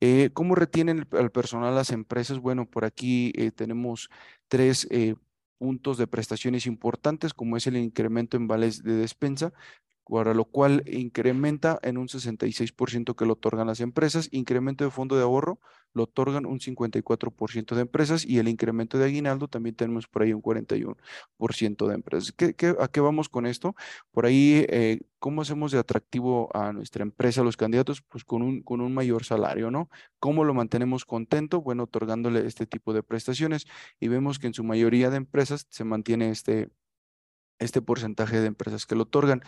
Eh, 0.00 0.30
¿Cómo 0.32 0.54
retienen 0.54 1.06
al 1.12 1.30
personal 1.30 1.74
las 1.74 1.90
empresas? 1.90 2.38
Bueno, 2.38 2.66
por 2.66 2.84
aquí 2.84 3.32
eh, 3.36 3.50
tenemos 3.50 4.10
tres 4.48 4.86
eh, 4.90 5.14
puntos 5.58 5.98
de 5.98 6.06
prestaciones 6.06 6.66
importantes, 6.66 7.32
como 7.32 7.56
es 7.56 7.66
el 7.66 7.76
incremento 7.76 8.36
en 8.36 8.48
vales 8.48 8.82
de 8.82 8.94
despensa, 8.96 9.52
para 10.04 10.34
lo 10.34 10.44
cual 10.44 10.82
incrementa 10.86 11.78
en 11.82 11.96
un 11.96 12.08
66% 12.08 13.14
que 13.14 13.24
lo 13.24 13.34
otorgan 13.34 13.66
las 13.66 13.80
empresas, 13.80 14.28
incremento 14.32 14.84
de 14.84 14.90
fondo 14.90 15.16
de 15.16 15.22
ahorro 15.22 15.58
lo 15.94 16.04
otorgan 16.04 16.44
un 16.44 16.60
54% 16.60 17.74
de 17.74 17.80
empresas 17.80 18.26
y 18.26 18.38
el 18.38 18.48
incremento 18.48 18.98
de 18.98 19.06
aguinaldo 19.06 19.48
también 19.48 19.74
tenemos 19.76 20.06
por 20.06 20.22
ahí 20.22 20.32
un 20.32 20.42
41% 20.42 21.86
de 21.86 21.94
empresas. 21.94 22.32
¿Qué, 22.32 22.54
a 22.78 22.88
qué 22.88 23.00
vamos 23.00 23.28
con 23.28 23.46
esto? 23.46 23.74
Por 24.10 24.26
ahí, 24.26 24.66
eh, 24.68 25.00
¿cómo 25.18 25.42
hacemos 25.42 25.72
de 25.72 25.78
atractivo 25.78 26.50
a 26.54 26.72
nuestra 26.72 27.02
empresa, 27.02 27.40
a 27.40 27.44
los 27.44 27.56
candidatos? 27.56 28.02
Pues 28.02 28.24
con 28.24 28.42
un, 28.42 28.62
con 28.62 28.80
un 28.80 28.92
mayor 28.92 29.24
salario, 29.24 29.70
¿no? 29.70 29.88
¿Cómo 30.18 30.44
lo 30.44 30.52
mantenemos 30.52 31.04
contento? 31.04 31.62
Bueno, 31.62 31.84
otorgándole 31.84 32.46
este 32.46 32.66
tipo 32.66 32.92
de 32.92 33.02
prestaciones 33.02 33.66
y 34.00 34.08
vemos 34.08 34.38
que 34.38 34.48
en 34.48 34.54
su 34.54 34.64
mayoría 34.64 35.10
de 35.10 35.16
empresas 35.16 35.66
se 35.70 35.84
mantiene 35.84 36.30
este 36.30 36.70
este 37.58 37.82
porcentaje 37.82 38.40
de 38.40 38.46
empresas 38.46 38.86
que 38.86 38.94
lo 38.94 39.02
otorgan. 39.02 39.42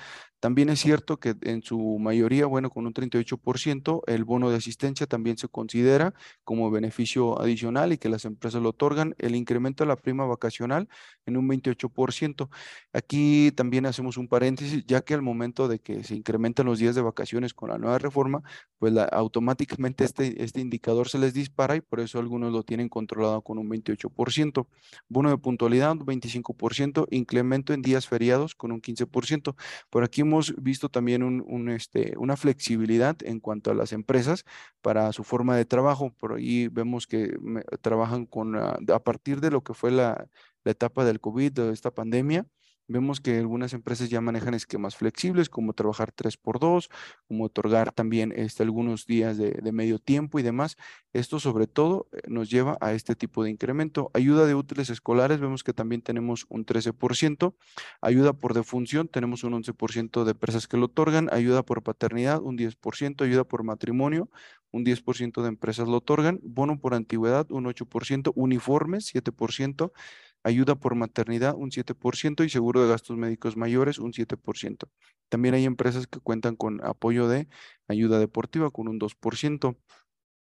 También 0.46 0.68
es 0.68 0.78
cierto 0.78 1.16
que 1.18 1.34
en 1.42 1.64
su 1.64 1.98
mayoría, 1.98 2.46
bueno, 2.46 2.70
con 2.70 2.86
un 2.86 2.94
38%, 2.94 4.02
el 4.06 4.24
bono 4.24 4.48
de 4.48 4.56
asistencia 4.56 5.08
también 5.08 5.38
se 5.38 5.48
considera 5.48 6.14
como 6.44 6.70
beneficio 6.70 7.40
adicional 7.40 7.92
y 7.92 7.98
que 7.98 8.08
las 8.08 8.24
empresas 8.24 8.62
lo 8.62 8.68
otorgan. 8.68 9.16
El 9.18 9.34
incremento 9.34 9.82
de 9.82 9.88
la 9.88 9.96
prima 9.96 10.24
vacacional 10.24 10.88
en 11.26 11.36
un 11.36 11.48
28%. 11.48 12.48
Aquí 12.92 13.50
también 13.56 13.86
hacemos 13.86 14.18
un 14.18 14.28
paréntesis, 14.28 14.84
ya 14.86 15.00
que 15.00 15.14
al 15.14 15.22
momento 15.22 15.66
de 15.66 15.80
que 15.80 16.04
se 16.04 16.14
incrementan 16.14 16.66
los 16.66 16.78
días 16.78 16.94
de 16.94 17.02
vacaciones 17.02 17.52
con 17.52 17.70
la 17.70 17.78
nueva 17.78 17.98
reforma, 17.98 18.44
pues 18.78 18.94
automáticamente 19.10 20.04
este, 20.04 20.44
este 20.44 20.60
indicador 20.60 21.08
se 21.08 21.18
les 21.18 21.34
dispara 21.34 21.74
y 21.74 21.80
por 21.80 21.98
eso 21.98 22.20
algunos 22.20 22.52
lo 22.52 22.62
tienen 22.62 22.88
controlado 22.88 23.42
con 23.42 23.58
un 23.58 23.68
28%. 23.68 24.68
Bono 25.08 25.30
de 25.30 25.38
puntualidad, 25.38 25.90
un 25.90 26.06
25%, 26.06 27.08
incremento 27.10 27.72
en 27.72 27.82
días 27.82 28.06
feriados 28.06 28.54
con 28.54 28.70
un 28.70 28.80
15%. 28.80 29.56
Por 29.90 30.04
aquí 30.04 30.20
hemos 30.20 30.35
visto 30.58 30.88
también 30.88 31.22
un, 31.22 31.68
este, 31.70 32.14
una 32.18 32.36
flexibilidad 32.36 33.16
en 33.22 33.40
cuanto 33.40 33.70
a 33.70 33.74
las 33.74 33.92
empresas 33.92 34.44
para 34.82 35.12
su 35.12 35.24
forma 35.24 35.56
de 35.56 35.64
trabajo. 35.64 36.12
Por 36.18 36.34
ahí 36.34 36.68
vemos 36.68 37.06
que 37.06 37.36
trabajan 37.80 38.26
con, 38.26 38.56
ah, 38.56 38.78
a 38.92 38.98
partir 39.00 39.40
de 39.40 39.50
lo 39.50 39.62
que 39.62 39.74
fue 39.74 39.90
la, 39.90 40.28
la 40.64 40.72
etapa 40.72 41.04
del 41.04 41.20
COVID, 41.20 41.52
de 41.52 41.72
esta 41.72 41.90
pandemia, 41.90 42.46
Vemos 42.88 43.20
que 43.20 43.38
algunas 43.38 43.72
empresas 43.72 44.08
ya 44.10 44.20
manejan 44.20 44.54
esquemas 44.54 44.96
flexibles, 44.96 45.48
como 45.48 45.72
trabajar 45.72 46.12
3 46.12 46.36
por 46.36 46.60
2 46.60 46.88
como 47.28 47.44
otorgar 47.44 47.92
también 47.92 48.32
este, 48.36 48.62
algunos 48.62 49.06
días 49.06 49.36
de, 49.36 49.72
medio 49.72 49.98
tiempo 49.98 50.38
y 50.38 50.42
demás. 50.42 50.76
Esto 51.12 51.40
sobre 51.40 51.66
todo 51.66 52.08
eh, 52.12 52.20
nos 52.28 52.50
lleva 52.50 52.78
a 52.80 52.92
este 52.92 53.14
tipo 53.14 53.42
de 53.42 53.50
incremento. 53.50 54.10
Ayuda 54.14 54.46
de 54.46 54.54
útiles 54.54 54.90
escolares, 54.90 55.40
vemos 55.40 55.64
que 55.64 55.72
también 55.72 56.02
tenemos 56.02 56.46
un 56.48 56.64
13%. 56.64 57.54
Ayuda 58.00 58.32
por 58.32 58.54
defunción, 58.54 59.08
tenemos 59.08 59.44
un 59.44 59.52
11% 59.54 60.24
de 60.24 60.30
empresas 60.30 60.68
que 60.68 60.76
lo 60.76 60.86
otorgan. 60.86 61.28
Ayuda 61.32 61.64
por 61.64 61.82
paternidad, 61.82 62.40
un 62.40 62.56
10%. 62.56 63.24
Ayuda 63.24 63.44
por 63.44 63.64
matrimonio, 63.64 64.30
un 64.70 64.84
10% 64.84 65.42
de 65.42 65.48
empresas 65.48 65.88
lo 65.88 65.96
otorgan. 65.98 66.38
Bono 66.42 66.78
por 66.78 66.94
antigüedad, 66.94 67.50
un 67.50 67.64
8%. 67.64 68.32
Uniformes, 68.34 69.12
7% 69.12 69.92
ayuda 70.46 70.76
por 70.76 70.94
maternidad 70.94 71.56
un 71.56 71.70
7% 71.72 72.44
y 72.44 72.48
seguro 72.48 72.80
de 72.80 72.88
gastos 72.88 73.16
médicos 73.16 73.56
mayores 73.56 73.98
un 73.98 74.12
7%. 74.12 74.88
También 75.28 75.54
hay 75.54 75.64
empresas 75.64 76.06
que 76.06 76.20
cuentan 76.20 76.54
con 76.54 76.84
apoyo 76.84 77.26
de 77.26 77.48
ayuda 77.88 78.20
deportiva 78.20 78.70
con 78.70 78.86
un 78.86 79.00
2%. 79.00 79.76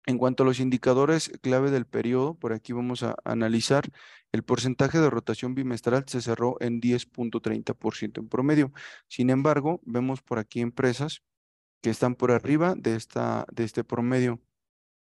En 0.06 0.16
cuanto 0.16 0.44
a 0.44 0.46
los 0.46 0.60
indicadores 0.60 1.32
clave 1.42 1.72
del 1.72 1.86
periodo, 1.86 2.34
por 2.34 2.52
aquí 2.52 2.72
vamos 2.72 3.02
a 3.02 3.16
analizar 3.24 3.90
el 4.32 4.44
porcentaje 4.44 5.00
de 5.00 5.10
rotación 5.10 5.56
bimestral 5.56 6.04
se 6.06 6.22
cerró 6.22 6.56
en 6.60 6.80
10.30% 6.80 8.20
en 8.20 8.28
promedio. 8.28 8.72
Sin 9.08 9.28
embargo, 9.28 9.80
vemos 9.84 10.22
por 10.22 10.38
aquí 10.38 10.60
empresas 10.60 11.22
que 11.82 11.90
están 11.90 12.14
por 12.14 12.30
arriba 12.30 12.74
de, 12.76 12.94
esta, 12.94 13.44
de 13.52 13.64
este 13.64 13.82
promedio. 13.82 14.40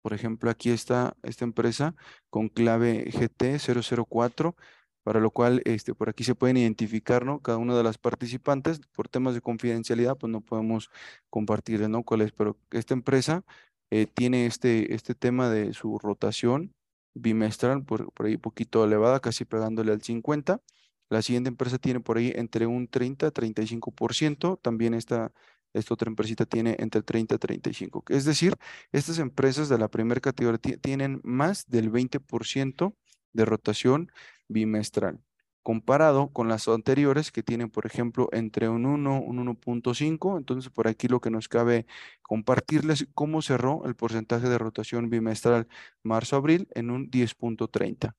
Por 0.03 0.15
ejemplo, 0.15 0.51
aquí 0.51 0.71
está 0.71 1.17
esta 1.23 1.45
empresa 1.45 1.95
con 2.31 2.49
clave 2.49 3.11
GT004, 3.11 4.55
para 5.03 5.21
lo 5.21 5.31
cual 5.31 5.63
este, 5.65 5.95
por 5.95 6.09
aquí 6.09 6.25
se 6.25 6.35
pueden 6.35 6.57
identificar 6.57 7.25
¿no? 7.25 7.41
cada 7.41 7.59
una 7.59 7.77
de 7.77 7.83
las 7.83 7.99
participantes. 7.99 8.81
Por 8.93 9.09
temas 9.09 9.35
de 9.35 9.41
confidencialidad, 9.41 10.17
pues 10.17 10.31
no 10.31 10.41
podemos 10.41 10.91
compartir 11.31 11.89
¿no? 11.89 12.03
cuál 12.03 12.23
es, 12.23 12.33
pero 12.33 12.59
esta 12.71 12.95
empresa 12.95 13.45
eh, 13.91 14.07
tiene 14.07 14.47
este, 14.47 14.95
este 14.95 15.15
tema 15.15 15.51
de 15.51 15.75
su 15.75 15.99
rotación 15.99 16.75
bimestral, 17.15 17.85
por, 17.85 18.13
por 18.13 18.27
ahí 18.27 18.37
poquito 18.37 18.85
elevada, 18.85 19.21
casi 19.21 19.45
pegándole 19.45 19.93
al 19.93 20.03
50. 20.03 20.63
La 21.11 21.23
siguiente 21.23 21.49
empresa 21.49 21.79
tiene 21.79 22.01
por 22.01 22.19
ahí 22.19 22.33
entre 22.37 22.67
un 22.67 22.87
30 22.89 23.27
a 23.27 23.33
35%. 23.33 24.61
También 24.63 24.95
esta 24.95 25.33
esta 25.73 25.95
otra 25.95 26.09
empresita 26.09 26.47
tiene 26.47 26.77
entre 26.79 27.03
30 27.03 27.35
y 27.37 27.39
35. 27.39 28.05
Es 28.09 28.25
decir, 28.25 28.55
estas 28.93 29.19
empresas 29.19 29.69
de 29.69 29.79
la 29.79 29.89
primera 29.89 30.21
categoría 30.21 30.59
tienen 30.81 31.21
más 31.25 31.67
del 31.69 31.91
20% 31.91 32.95
de 33.33 33.45
rotación 33.45 34.11
bimestral, 34.49 35.21
comparado 35.63 36.29
con 36.33 36.49
las 36.49 36.67
anteriores 36.69 37.31
que 37.33 37.43
tienen, 37.43 37.71
por 37.71 37.87
ejemplo, 37.87 38.29
entre 38.33 38.69
un 38.69 38.87
1, 38.87 39.21
un 39.21 39.39
1.5. 39.39 40.39
Entonces, 40.39 40.71
por 40.73 40.89
aquí 40.89 41.09
lo 41.09 41.21
que 41.21 41.31
nos 41.31 41.49
cabe 41.49 41.87
compartirles 42.23 43.07
cómo 43.15 43.43
cerró 43.43 43.83
el 43.87 43.95
porcentaje 43.95 44.49
de 44.49 44.59
rotación 44.59 45.11
bimestral 45.11 45.69
marzo-abril 46.03 46.69
en 46.75 46.91
un 46.91 47.11
10.30 47.11 48.15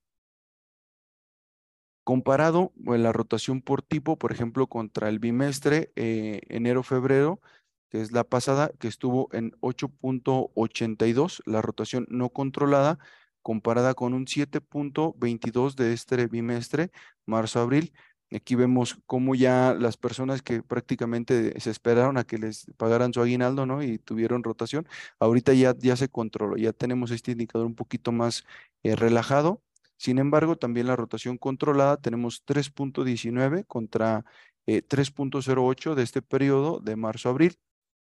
comparado 2.04 2.74
pues, 2.84 3.00
la 3.00 3.12
rotación 3.12 3.62
por 3.62 3.82
tipo, 3.82 4.18
por 4.18 4.32
ejemplo, 4.32 4.68
contra 4.68 5.10
el 5.10 5.20
bimestre 5.20 5.92
eh, 5.96 6.42
enero-febrero, 6.50 7.42
que 7.90 8.02
es 8.02 8.12
la 8.12 8.24
pasada, 8.24 8.72
que 8.80 8.88
estuvo 8.88 9.30
en 9.34 9.52
8.82, 9.62 11.42
la 11.46 11.62
rotación 11.62 12.08
no 12.10 12.30
controlada, 12.30 13.00
comparada 13.42 13.94
con 13.94 14.14
un 14.14 14.26
7.22 14.26 15.76
de 15.76 15.94
este 15.94 16.28
bimestre, 16.28 16.92
marzo-abril. 17.26 17.94
Aquí 18.34 18.56
vemos 18.56 18.98
cómo 19.08 19.36
ya 19.36 19.76
las 19.78 19.98
personas 19.98 20.42
que 20.42 20.64
prácticamente 20.64 21.60
se 21.60 21.70
esperaron 21.70 22.18
a 22.18 22.24
que 22.24 22.38
les 22.38 22.66
pagaran 22.78 23.14
su 23.14 23.22
aguinaldo, 23.22 23.66
¿no? 23.66 23.84
Y 23.84 23.98
tuvieron 23.98 24.44
rotación, 24.44 24.88
ahorita 25.20 25.54
ya, 25.54 25.76
ya 25.78 25.98
se 25.98 26.08
controló, 26.08 26.56
ya 26.56 26.72
tenemos 26.72 27.12
este 27.12 27.34
indicador 27.34 27.68
un 27.68 27.76
poquito 27.76 28.14
más 28.14 28.46
eh, 28.84 28.96
relajado 28.96 29.62
sin 30.02 30.18
embargo, 30.18 30.56
también 30.56 30.88
la 30.88 30.96
rotación 30.96 31.38
controlada 31.38 31.96
tenemos 31.96 32.44
3.19 32.48 33.68
contra 33.68 34.26
3.08 34.66 35.92
eh, 35.92 35.96
de 35.96 36.02
este 36.02 36.24
periodo 36.24 36.80
de 36.80 36.96
marzo 36.96 37.30
a 37.30 37.34
abril. 37.34 37.60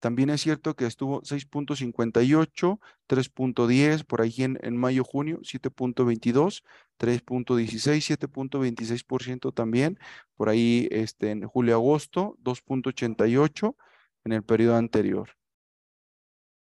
También 0.00 0.30
es 0.30 0.40
cierto 0.40 0.76
que 0.76 0.86
estuvo 0.86 1.20
6.58, 1.20 2.80
3.10, 3.06 4.04
por 4.06 4.22
ahí 4.22 4.34
en, 4.38 4.58
en 4.62 4.78
mayo-junio, 4.78 5.40
7.22, 5.42 6.64
3.16, 6.98 8.16
7.26% 8.16 9.52
también, 9.52 9.98
por 10.36 10.48
ahí 10.48 10.88
este, 10.90 11.32
en 11.32 11.46
julio-agosto, 11.46 12.38
2.88 12.42 13.76
en 14.24 14.32
el 14.32 14.42
periodo 14.42 14.76
anterior. 14.76 15.36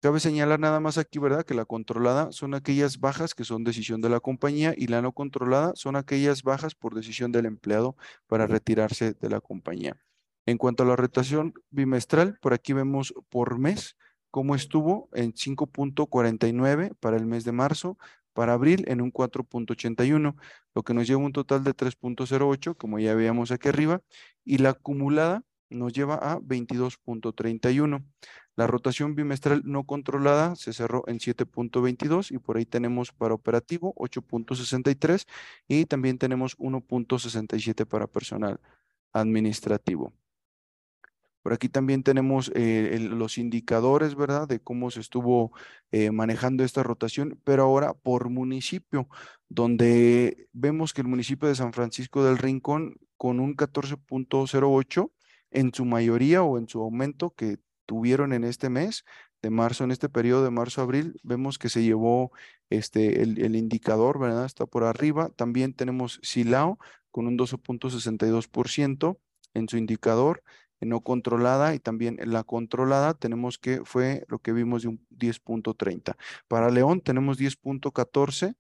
Cabe 0.06 0.20
señalar 0.20 0.60
nada 0.60 0.80
más 0.80 1.00
aquí, 1.00 1.18
¿verdad? 1.18 1.44
Que 1.46 1.56
la 1.56 1.66
controlada 1.66 2.32
son 2.32 2.54
aquellas 2.54 3.00
bajas 3.00 3.34
que 3.34 3.44
son 3.44 3.64
decisión 3.64 4.02
de 4.02 4.10
la 4.10 4.20
compañía 4.20 4.76
y 4.78 4.86
la 4.86 5.02
no 5.02 5.14
controlada 5.14 5.72
son 5.74 5.96
aquellas 5.96 6.44
bajas 6.44 6.76
por 6.76 6.94
decisión 6.94 7.32
del 7.32 7.48
empleado 7.48 7.96
para 8.28 8.46
retirarse 8.46 9.14
de 9.14 9.30
la 9.32 9.42
compañía. 9.42 9.98
En 10.46 10.60
cuanto 10.60 10.84
a 10.84 10.86
la 10.86 10.96
rotación 10.96 11.56
bimestral, 11.72 12.38
por 12.40 12.54
aquí 12.54 12.72
vemos 12.72 13.16
por 13.30 13.58
mes 13.58 13.98
cómo 14.30 14.54
estuvo 14.54 15.10
en 15.12 15.34
5.49 15.34 16.94
para 17.00 17.18
el 17.18 17.26
mes 17.26 17.44
de 17.44 17.54
marzo, 17.54 17.98
para 18.34 18.54
abril 18.54 18.86
en 18.88 19.02
un 19.02 19.12
4.81, 19.12 20.36
lo 20.76 20.84
que 20.84 20.94
nos 20.94 21.08
lleva 21.08 21.24
un 21.24 21.34
total 21.34 21.64
de 21.64 21.74
3.08, 21.74 22.78
como 22.78 23.00
ya 23.00 23.16
veíamos 23.16 23.50
aquí 23.50 23.70
arriba, 23.70 24.04
y 24.44 24.60
la 24.60 24.70
acumulada 24.70 25.42
nos 25.72 25.94
lleva 25.94 26.14
a 26.16 26.38
22.31. 26.38 28.04
La 28.56 28.68
rotación 28.68 29.16
bimestral 29.16 29.64
no 29.66 29.84
controlada 29.84 30.56
se 30.56 30.72
cerró 30.72 31.04
en 31.08 31.20
7.22 31.20 32.32
y 32.32 32.38
por 32.38 32.58
ahí 32.58 32.66
tenemos 32.66 33.12
para 33.12 33.34
operativo 33.34 33.94
8.63 33.96 35.26
y 35.68 35.86
también 35.86 36.18
tenemos 36.18 36.58
1.67 36.58 37.86
para 37.86 38.08
personal 38.08 38.60
administrativo. 39.12 40.14
Por 41.46 41.54
aquí 41.54 41.70
también 41.70 42.02
tenemos 42.02 42.52
eh, 42.56 42.98
los 43.00 43.38
indicadores, 43.38 44.16
¿verdad? 44.16 44.48
De 44.48 44.60
cómo 44.60 44.90
se 44.90 45.00
estuvo 45.00 45.52
eh, 45.92 46.10
manejando 46.10 46.64
esta 46.64 46.82
rotación, 46.82 47.40
pero 47.44 47.62
ahora 47.62 47.94
por 47.94 48.30
municipio, 48.30 49.08
donde 49.48 50.48
vemos 50.54 50.92
que 50.92 51.02
el 51.02 51.08
municipio 51.08 51.48
de 51.48 51.54
San 51.54 51.72
Francisco 51.72 52.24
del 52.24 52.40
Rincón 52.40 52.96
con 53.16 53.40
un 53.40 53.56
14.08 53.56 55.12
en 55.52 55.72
su 55.72 55.86
mayoría 55.86 56.42
o 56.42 56.58
en 56.58 56.68
su 56.68 56.82
aumento 56.82 57.30
que 57.30 57.60
tuvieron 57.86 58.34
en 58.34 58.44
este 58.44 58.70
mes 58.70 59.06
de 59.42 59.50
marzo, 59.50 59.84
en 59.84 59.92
este 59.92 60.10
periodo 60.10 60.44
de 60.44 60.52
marzo-abril, 60.52 61.20
vemos 61.24 61.58
que 61.58 61.70
se 61.70 61.84
llevó 61.84 62.32
este, 62.70 63.22
el, 63.22 63.40
el, 63.44 63.56
indicador, 63.56 64.20
¿verdad? 64.20 64.46
Está 64.46 64.66
por 64.66 64.84
arriba. 64.84 65.30
También 65.36 65.74
tenemos 65.74 66.20
Silao 66.24 66.80
con 67.12 67.28
un 67.28 67.38
12.62% 67.38 69.18
en 69.54 69.70
su 69.70 69.78
indicador 69.78 70.44
no 70.86 71.02
controlada 71.02 71.76
y 71.76 71.80
también 71.80 72.18
la 72.24 72.44
controlada 72.44 73.14
tenemos 73.14 73.58
que 73.58 73.84
fue 73.84 74.26
lo 74.28 74.40
que 74.40 74.54
vimos 74.54 74.84
de 74.84 74.90
un 74.90 75.06
10.30. 75.10 76.16
Para 76.48 76.70
León 76.70 77.02
tenemos 77.02 77.38
10.14 77.40 78.56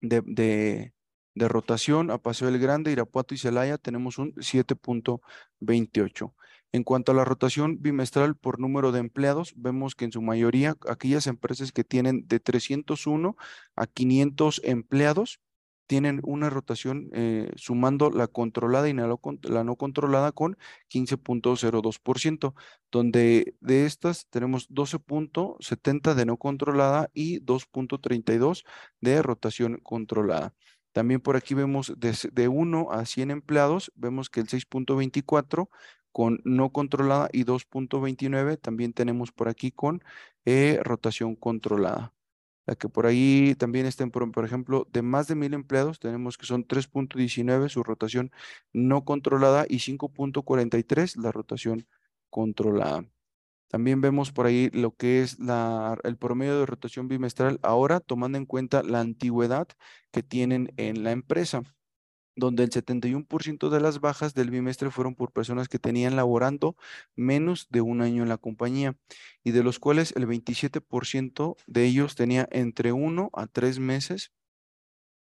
de, 0.00 0.22
de, 0.26 0.92
de, 1.34 1.48
rotación 1.48 2.10
a 2.10 2.18
Paseo 2.18 2.50
del 2.50 2.60
Grande, 2.60 2.92
Irapuato 2.92 3.34
y 3.34 3.38
Celaya 3.38 3.78
tenemos 3.78 4.18
un 4.18 4.34
7.28. 4.34 6.32
En 6.72 6.84
cuanto 6.84 7.12
a 7.12 7.14
la 7.14 7.24
rotación 7.24 7.80
bimestral 7.80 8.36
por 8.36 8.60
número 8.60 8.92
de 8.92 9.00
empleados, 9.00 9.54
vemos 9.56 9.94
que 9.94 10.04
en 10.04 10.12
su 10.12 10.20
mayoría 10.20 10.76
aquellas 10.88 11.26
empresas 11.26 11.72
que 11.72 11.84
tienen 11.84 12.26
de 12.28 12.40
301 12.40 13.36
a 13.76 13.86
500 13.86 14.60
empleados 14.64 15.40
tienen 15.86 16.20
una 16.24 16.50
rotación 16.50 17.10
eh, 17.12 17.50
sumando 17.56 18.10
la 18.10 18.26
controlada 18.26 18.88
y 18.88 18.92
la 18.92 19.64
no 19.64 19.76
controlada 19.76 20.32
con 20.32 20.58
15.02%, 20.90 22.54
donde 22.90 23.54
de 23.60 23.86
estas 23.86 24.26
tenemos 24.28 24.68
12.70 24.68 26.14
de 26.14 26.26
no 26.26 26.36
controlada 26.36 27.08
y 27.14 27.40
2.32 27.40 28.64
de 29.00 29.22
rotación 29.22 29.78
controlada. 29.82 30.54
También 30.92 31.20
por 31.20 31.36
aquí 31.36 31.54
vemos 31.54 31.92
de, 31.96 32.16
de 32.32 32.48
1 32.48 32.90
a 32.90 33.04
100 33.04 33.30
empleados, 33.30 33.92
vemos 33.94 34.30
que 34.30 34.40
el 34.40 34.46
6.24 34.46 35.68
con 36.16 36.40
no 36.44 36.72
controlada 36.72 37.28
y 37.30 37.44
2.29 37.44 38.58
también 38.58 38.94
tenemos 38.94 39.32
por 39.32 39.48
aquí 39.48 39.70
con 39.70 40.02
eh, 40.46 40.80
rotación 40.82 41.36
controlada 41.36 42.14
la 42.64 42.74
que 42.74 42.88
por 42.88 43.04
ahí 43.04 43.54
también 43.58 43.84
estén, 43.84 44.10
por, 44.10 44.32
por 44.32 44.46
ejemplo, 44.46 44.88
de 44.90 45.02
más 45.02 45.28
de 45.28 45.34
mil 45.34 45.52
empleados, 45.52 46.00
tenemos 46.00 46.38
que 46.38 46.46
son 46.46 46.66
3.19 46.66 47.68
su 47.68 47.82
rotación 47.82 48.32
no 48.72 49.04
controlada 49.04 49.66
y 49.68 49.76
5.43 49.76 51.16
la 51.16 51.32
rotación 51.32 51.86
controlada. 52.30 53.04
También 53.68 54.00
vemos 54.00 54.32
por 54.32 54.46
ahí 54.46 54.70
lo 54.72 54.96
que 54.96 55.20
es 55.20 55.36
el 56.02 56.16
promedio 56.16 56.58
de 56.58 56.66
rotación 56.66 57.08
bimestral 57.08 57.60
ahora, 57.62 58.00
tomando 58.00 58.38
en 58.38 58.46
cuenta 58.46 58.82
la 58.82 59.00
antigüedad 59.00 59.68
que 60.10 60.22
tienen 60.22 60.72
en 60.78 61.04
la 61.04 61.12
empresa 61.12 61.62
donde 62.36 62.64
el 62.64 62.70
71% 62.70 63.70
de 63.70 63.80
las 63.80 64.00
bajas 64.00 64.34
del 64.34 64.50
bimestre 64.50 64.90
fueron 64.90 65.14
por 65.14 65.32
personas 65.32 65.68
que 65.68 65.78
tenían 65.78 66.16
laborando 66.16 66.76
menos 67.16 67.66
de 67.70 67.80
un 67.80 68.02
año 68.02 68.22
en 68.22 68.28
la 68.28 68.38
compañía 68.38 68.96
y 69.42 69.50
de 69.52 69.62
los 69.62 69.78
cuales 69.78 70.12
el 70.16 70.26
27% 70.26 71.56
de 71.66 71.84
ellos 71.84 72.14
tenía 72.14 72.46
entre 72.52 72.92
uno 72.92 73.30
a 73.32 73.46
tres 73.46 73.78
meses 73.78 74.32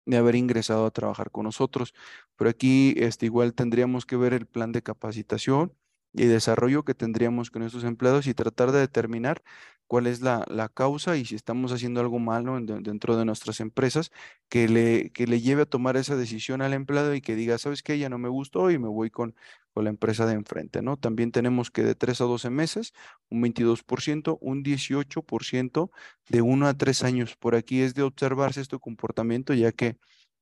de 0.05 0.17
haber 0.17 0.35
ingresado 0.35 0.85
a 0.85 0.91
trabajar 0.91 1.31
con 1.31 1.43
nosotros. 1.45 1.93
Por 2.35 2.47
aquí 2.47 2.93
este, 2.97 3.25
igual 3.25 3.53
tendríamos 3.53 4.05
que 4.05 4.15
ver 4.15 4.33
el 4.33 4.45
plan 4.47 4.71
de 4.71 4.81
capacitación 4.81 5.73
y 6.13 6.25
desarrollo 6.25 6.83
que 6.83 6.95
tendríamos 6.95 7.51
con 7.51 7.63
estos 7.63 7.83
empleados 7.83 8.27
y 8.27 8.33
tratar 8.33 8.71
de 8.71 8.79
determinar 8.79 9.43
cuál 9.89 10.05
es 10.05 10.21
la, 10.21 10.45
la 10.49 10.69
causa 10.69 11.17
y 11.17 11.25
si 11.25 11.33
estamos 11.35 11.71
haciendo 11.71 11.99
algo 11.99 12.19
malo 12.19 12.59
dentro 12.61 13.17
de 13.17 13.25
nuestras 13.25 13.59
empresas 13.59 14.11
que 14.47 14.69
le, 14.69 15.11
que 15.11 15.25
le 15.25 15.41
lleve 15.41 15.63
a 15.63 15.65
tomar 15.65 15.97
esa 15.97 16.15
decisión 16.15 16.61
al 16.61 16.73
empleado 16.73 17.15
y 17.15 17.21
que 17.21 17.35
diga, 17.35 17.57
sabes 17.57 17.81
qué, 17.81 17.97
ya 17.97 18.07
no 18.07 18.19
me 18.19 18.29
gustó 18.29 18.69
y 18.69 18.77
me 18.77 18.87
voy 18.87 19.09
con, 19.09 19.35
con 19.73 19.85
la 19.85 19.89
empresa 19.89 20.27
de 20.27 20.33
enfrente, 20.33 20.83
¿no? 20.83 20.97
También 20.97 21.31
tenemos 21.31 21.71
que 21.71 21.83
de 21.83 21.95
3 21.95 22.21
a 22.21 22.25
12 22.25 22.51
meses, 22.51 22.93
un 23.29 23.41
22%, 23.41 24.37
un 24.41 24.63
18% 24.63 25.89
de 26.29 26.41
1 26.41 26.67
a 26.67 26.73
3 26.75 27.03
años. 27.03 27.35
Por 27.35 27.55
aquí 27.55 27.81
es 27.81 27.95
de 27.95 28.03
observarse 28.03 28.61
este 28.61 28.77
comportamiento 28.77 29.55
ya 29.55 29.71
que 29.71 29.97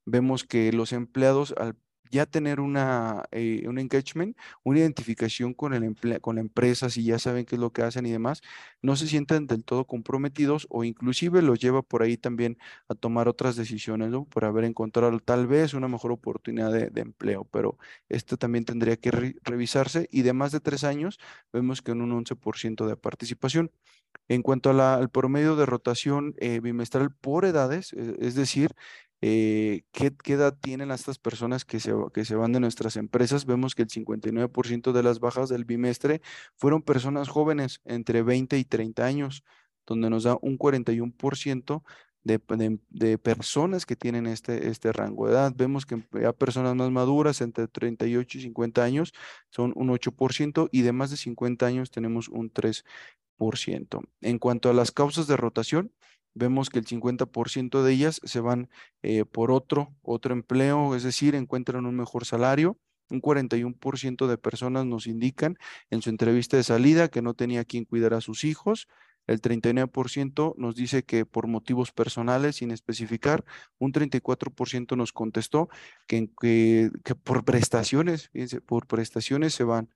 vemos 0.06 0.43
que 0.43 0.73
los 0.73 0.91
empleados 0.91 1.53
al 1.58 1.77
ya 2.12 2.26
tener 2.26 2.60
una, 2.60 3.26
eh, 3.32 3.63
un 3.67 3.80
engagement, 3.80 4.38
una 4.63 4.80
identificación 4.80 5.54
con, 5.54 5.74
el 5.74 5.96
con 6.22 6.36
la 6.36 6.41
empresa, 6.41 6.89
si 6.89 7.04
ya 7.04 7.20
saben 7.20 7.46
qué 7.46 7.56
es 7.56 7.62
lo 7.62 7.72
que 7.72 7.82
hacen 7.84 8.06
y 8.06 8.12
demás, 8.12 8.41
no 8.82 8.96
se 8.96 9.08
sienten 9.08 9.48
del 9.48 9.63
todo 9.63 9.86
comprometidos 9.86 10.67
o 10.70 10.84
inclusive 10.84 11.41
los 11.41 11.60
lleva 11.60 11.82
por 11.82 12.04
ahí 12.04 12.17
también 12.17 12.58
a 12.88 12.96
tomar 12.96 13.28
otras 13.28 13.56
decisiones, 13.56 14.10
¿no? 14.10 14.26
Por 14.26 14.46
haber 14.46 14.63
encontrado 14.65 15.17
tal 15.20 15.48
vez 15.48 15.74
una 15.74 15.88
mejor 15.88 16.12
oportunidad 16.12 16.72
de, 16.72 17.02
empleo, 17.02 17.46
pero 17.46 17.78
esto 18.10 18.38
también 18.38 18.65
tendría 18.65 18.98
que 18.98 19.12
revisarse 19.43 20.08
y 20.12 20.24
de 20.24 20.34
más 20.34 20.52
de 20.52 20.60
tres 20.60 20.84
años 20.84 21.20
vemos 21.54 21.82
que 21.82 21.91
en 21.91 22.02
un 22.02 22.12
11% 22.26 22.88
de 22.88 22.98
participación. 22.98 23.72
En 24.30 24.41
cuanto 24.41 24.70
al 24.72 25.10
promedio 25.10 25.56
de 25.56 25.65
rotación 25.65 26.34
eh, 26.38 26.60
bimestral 26.60 27.12
por 27.12 27.46
edades, 27.46 27.93
eh, 27.93 28.15
es 28.20 28.36
decir, 28.36 28.74
eh, 29.21 29.84
¿qué, 29.91 30.13
edad 30.25 30.56
tienen 30.60 30.91
estas 30.91 31.17
personas 31.17 31.65
que 31.65 31.80
se, 31.80 31.93
que 32.13 32.25
se 32.25 32.36
van 32.36 32.51
de 32.53 32.60
nuestras 32.60 32.97
empresas? 32.97 33.45
Vemos 33.45 33.73
que 33.73 33.84
el 33.84 33.89
59% 33.89 34.91
de 34.91 35.03
las 35.03 35.19
bajas 35.19 35.49
del 35.49 35.65
bimestre 35.65 36.21
fueron 36.56 36.84
personas 36.84 37.27
jóvenes 37.30 37.82
entre 37.86 38.21
20 38.21 38.58
y 38.58 38.65
30 38.65 39.06
años, 39.06 39.43
donde 39.86 40.10
nos 40.10 40.23
da 40.23 40.38
un 40.41 40.58
41% 40.60 41.84
de, 42.23 42.39
de, 42.58 42.80
de, 42.89 43.17
personas 43.17 43.86
que 43.86 43.95
tienen 43.95 44.27
este, 44.27 44.69
este 44.69 44.91
rango 44.91 45.25
de 45.25 45.34
edad. 45.34 45.53
Vemos 45.56 45.86
que 45.86 46.03
a 46.25 46.34
personas 46.34 46.75
más 46.75 46.91
maduras, 46.91 47.41
entre 47.41 47.67
38 47.67 48.38
y 48.38 48.41
50 48.41 48.84
años, 48.84 49.13
son 49.49 49.73
un 49.75 49.89
8% 49.89 50.69
y 50.71 50.82
de 50.82 50.91
más 50.91 51.10
de 51.10 51.17
50 51.17 51.65
años 51.65 51.89
tenemos 51.89 52.27
un 52.27 52.51
3%. 52.51 52.84
En 54.21 54.39
cuanto 54.39 54.69
a 54.69 54.73
las 54.73 54.91
causas 54.91 55.27
de 55.27 55.38
rotación, 55.38 55.91
vemos 56.38 56.69
que 56.69 56.80
el 56.80 56.86
50% 56.86 57.82
de 57.82 57.93
ellas 57.93 58.21
se 58.23 58.39
van 58.39 58.69
eh, 59.02 59.26
por 59.26 59.52
otro, 59.52 59.93
otro 60.02 60.34
empleo, 60.34 60.95
es 60.95 61.04
decir, 61.04 61.36
encuentran 61.36 61.86
un 61.86 61.95
mejor 61.95 62.26
salario. 62.26 62.78
Un 63.10 63.21
41% 63.21 64.28
de 64.28 64.38
personas 64.38 64.86
nos 64.86 65.08
indican 65.08 65.58
en 65.89 66.02
su 66.02 66.10
entrevista 66.10 66.58
de 66.58 66.63
salida 66.63 67.08
que 67.08 67.21
no 67.21 67.34
tenía 67.34 67.63
quien 67.63 67.86
cuidar 67.86 68.13
a 68.13 68.21
sus 68.21 68.43
hijos. 68.43 68.88
El 69.28 69.41
39% 69.41 70.56
nos 70.58 70.76
dice 70.76 71.04
que 71.04 71.26
por 71.26 71.47
motivos 71.47 71.91
personales, 71.91 72.58
sin 72.58 72.71
especificar. 72.71 73.43
Un 73.78 73.91
34% 73.91 74.95
nos 74.95 75.12
contestó 75.12 75.69
que, 76.08 76.30
que, 76.39 76.91
que 77.04 77.15
por 77.15 77.43
prestaciones, 77.43 78.30
fíjense, 78.30 78.62
por 78.62 78.88
prestaciones 78.88 79.54
se 79.54 79.63
van. 79.63 79.89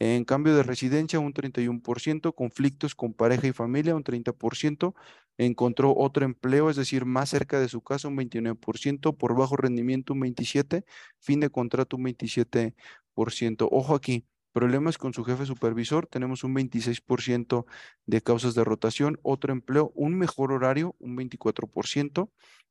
En 0.00 0.24
cambio 0.24 0.54
de 0.54 0.62
residencia, 0.62 1.18
un 1.18 1.32
31%, 1.34 2.32
conflictos 2.34 2.94
con 2.94 3.14
pareja 3.14 3.48
y 3.48 3.52
familia, 3.52 3.96
un 3.96 4.04
30%, 4.04 4.94
encontró 5.38 5.94
otro 5.96 6.24
empleo, 6.24 6.70
es 6.70 6.76
decir, 6.76 7.04
más 7.04 7.30
cerca 7.30 7.58
de 7.60 7.68
su 7.68 7.80
casa, 7.82 8.08
un 8.08 8.16
29%, 8.16 9.16
por 9.16 9.36
bajo 9.36 9.56
rendimiento, 9.56 10.12
un 10.12 10.20
27%, 10.20 10.84
fin 11.18 11.40
de 11.40 11.50
contrato, 11.50 11.96
un 11.96 12.04
27%. 12.04 13.68
Ojo 13.72 13.94
aquí, 13.94 14.24
problemas 14.58 14.98
con 14.98 15.14
su 15.14 15.22
jefe 15.22 15.46
supervisor, 15.46 16.08
tenemos 16.08 16.42
un 16.42 16.52
26% 16.52 17.64
de 18.06 18.20
causas 18.22 18.56
de 18.56 18.64
rotación, 18.64 19.20
otro 19.22 19.52
empleo, 19.52 19.92
un 19.94 20.18
mejor 20.18 20.50
horario, 20.50 20.96
un 20.98 21.16
24%, 21.16 22.28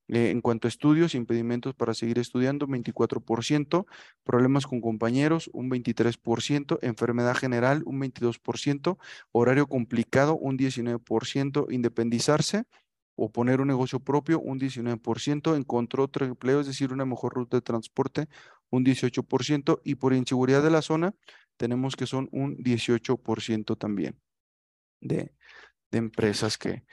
eh, 0.10 0.32
en 0.32 0.42
cuanto 0.42 0.68
a 0.68 0.70
estudios, 0.70 1.16
impedimentos 1.16 1.76
para 1.76 1.94
seguir 1.94 2.20
estudiando, 2.20 2.68
24%, 2.68 3.86
problemas 4.26 4.68
con 4.68 4.82
compañeros, 4.82 5.50
un 5.54 5.70
23%, 5.70 6.78
enfermedad 6.82 7.38
general, 7.38 7.84
un 7.86 8.02
22%, 8.02 8.98
horario 9.32 9.68
complicado, 9.68 10.36
un 10.36 10.58
19%, 10.58 11.68
independizarse 11.70 12.66
o 13.16 13.32
poner 13.32 13.62
un 13.62 13.68
negocio 13.70 14.02
propio, 14.02 14.42
un 14.42 14.60
19%, 14.60 15.56
encontró 15.56 16.04
otro 16.04 16.26
empleo, 16.26 16.60
es 16.60 16.68
decir, 16.68 16.92
una 16.92 17.06
mejor 17.06 17.34
ruta 17.34 17.56
de 17.56 17.62
transporte, 17.62 18.28
un 18.70 18.84
18%, 18.84 19.80
y 19.86 19.96
por 19.96 20.14
inseguridad 20.14 20.62
de 20.62 20.70
la 20.70 20.82
zona, 20.82 21.16
tenemos 21.58 21.96
que 21.96 22.06
son 22.06 22.30
un 22.32 22.58
18% 22.58 23.78
también 23.78 24.20
de, 25.02 25.34
de 25.92 25.98
empresas 25.98 26.58
que, 26.58 26.84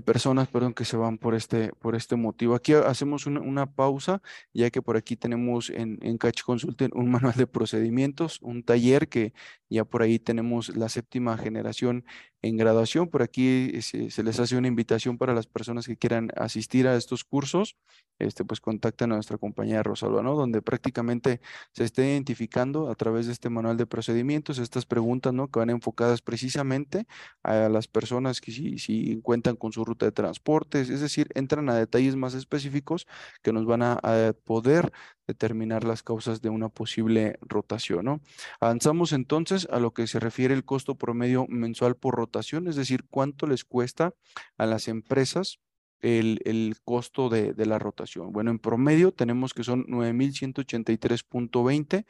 personas, 0.00 0.48
perdón, 0.48 0.74
que 0.74 0.84
se 0.84 0.96
van 0.96 1.18
por 1.18 1.34
este, 1.34 1.72
por 1.80 1.94
este 1.94 2.16
motivo. 2.16 2.54
Aquí 2.54 2.72
hacemos 2.74 3.26
una, 3.26 3.66
pausa, 3.66 4.22
ya 4.52 4.70
que 4.70 4.82
por 4.82 4.96
aquí 4.96 5.16
tenemos 5.16 5.70
en, 5.70 5.98
en 6.02 6.18
Catch 6.18 6.42
Consulting 6.42 6.90
un 6.94 7.10
manual 7.10 7.34
de 7.34 7.46
procedimientos, 7.46 8.38
un 8.42 8.62
taller 8.62 9.08
que 9.08 9.32
ya 9.68 9.84
por 9.84 10.02
ahí 10.02 10.18
tenemos 10.18 10.76
la 10.76 10.88
séptima 10.88 11.36
generación 11.38 12.04
en 12.42 12.56
graduación. 12.56 13.08
Por 13.08 13.22
aquí 13.22 13.80
se, 13.82 14.10
se, 14.10 14.22
les 14.22 14.40
hace 14.40 14.56
una 14.56 14.68
invitación 14.68 15.18
para 15.18 15.34
las 15.34 15.46
personas 15.46 15.86
que 15.86 15.96
quieran 15.96 16.30
asistir 16.36 16.86
a 16.86 16.96
estos 16.96 17.24
cursos. 17.24 17.76
Este, 18.18 18.44
pues 18.44 18.60
contactan 18.60 19.12
a 19.12 19.16
nuestra 19.16 19.36
compañía 19.36 19.82
Rosalba, 19.82 20.22
¿no? 20.22 20.34
Donde 20.34 20.62
prácticamente 20.62 21.40
se 21.72 21.84
esté 21.84 22.12
identificando 22.12 22.90
a 22.90 22.94
través 22.94 23.26
de 23.26 23.32
este 23.32 23.50
manual 23.50 23.76
de 23.76 23.86
procedimientos 23.86 24.58
estas 24.58 24.86
preguntas, 24.86 25.34
¿no? 25.34 25.50
Que 25.50 25.58
van 25.58 25.68
enfocadas 25.68 26.22
precisamente 26.22 27.06
a 27.42 27.68
las 27.68 27.88
personas 27.88 28.40
que 28.40 28.52
si, 28.52 28.78
si 28.78 29.20
cuentan 29.20 29.56
con 29.56 29.72
su 29.72 29.84
ruta 29.86 30.06
de 30.06 30.12
transportes, 30.12 30.90
es 30.90 31.00
decir, 31.00 31.28
entran 31.34 31.70
a 31.70 31.74
detalles 31.74 32.16
más 32.16 32.34
específicos 32.34 33.06
que 33.42 33.52
nos 33.52 33.64
van 33.64 33.82
a, 33.82 34.00
poder 34.44 34.92
determinar 35.26 35.84
las 35.84 36.02
causas 36.02 36.42
de 36.42 36.48
una 36.48 36.68
posible 36.68 37.38
rotación, 37.40 38.04
¿no? 38.04 38.20
Avanzamos 38.60 39.12
entonces 39.12 39.66
a 39.70 39.80
lo 39.80 39.92
que 39.92 40.06
se 40.06 40.20
refiere 40.20 40.54
el 40.54 40.64
costo 40.64 40.94
promedio 40.96 41.46
mensual 41.48 41.96
por 41.96 42.14
rotación, 42.14 42.68
es 42.68 42.76
decir, 42.76 43.04
cuánto 43.08 43.46
les 43.46 43.64
cuesta 43.64 44.12
a 44.58 44.66
las 44.66 44.88
empresas 44.88 45.58
el, 46.00 46.40
el 46.44 46.76
costo 46.84 47.28
de, 47.28 47.54
de, 47.54 47.66
la 47.66 47.78
rotación. 47.78 48.32
Bueno, 48.32 48.50
en 48.50 48.58
promedio 48.58 49.12
tenemos 49.12 49.54
que 49.54 49.62
son 49.64 49.86
9.183.20 49.86 52.04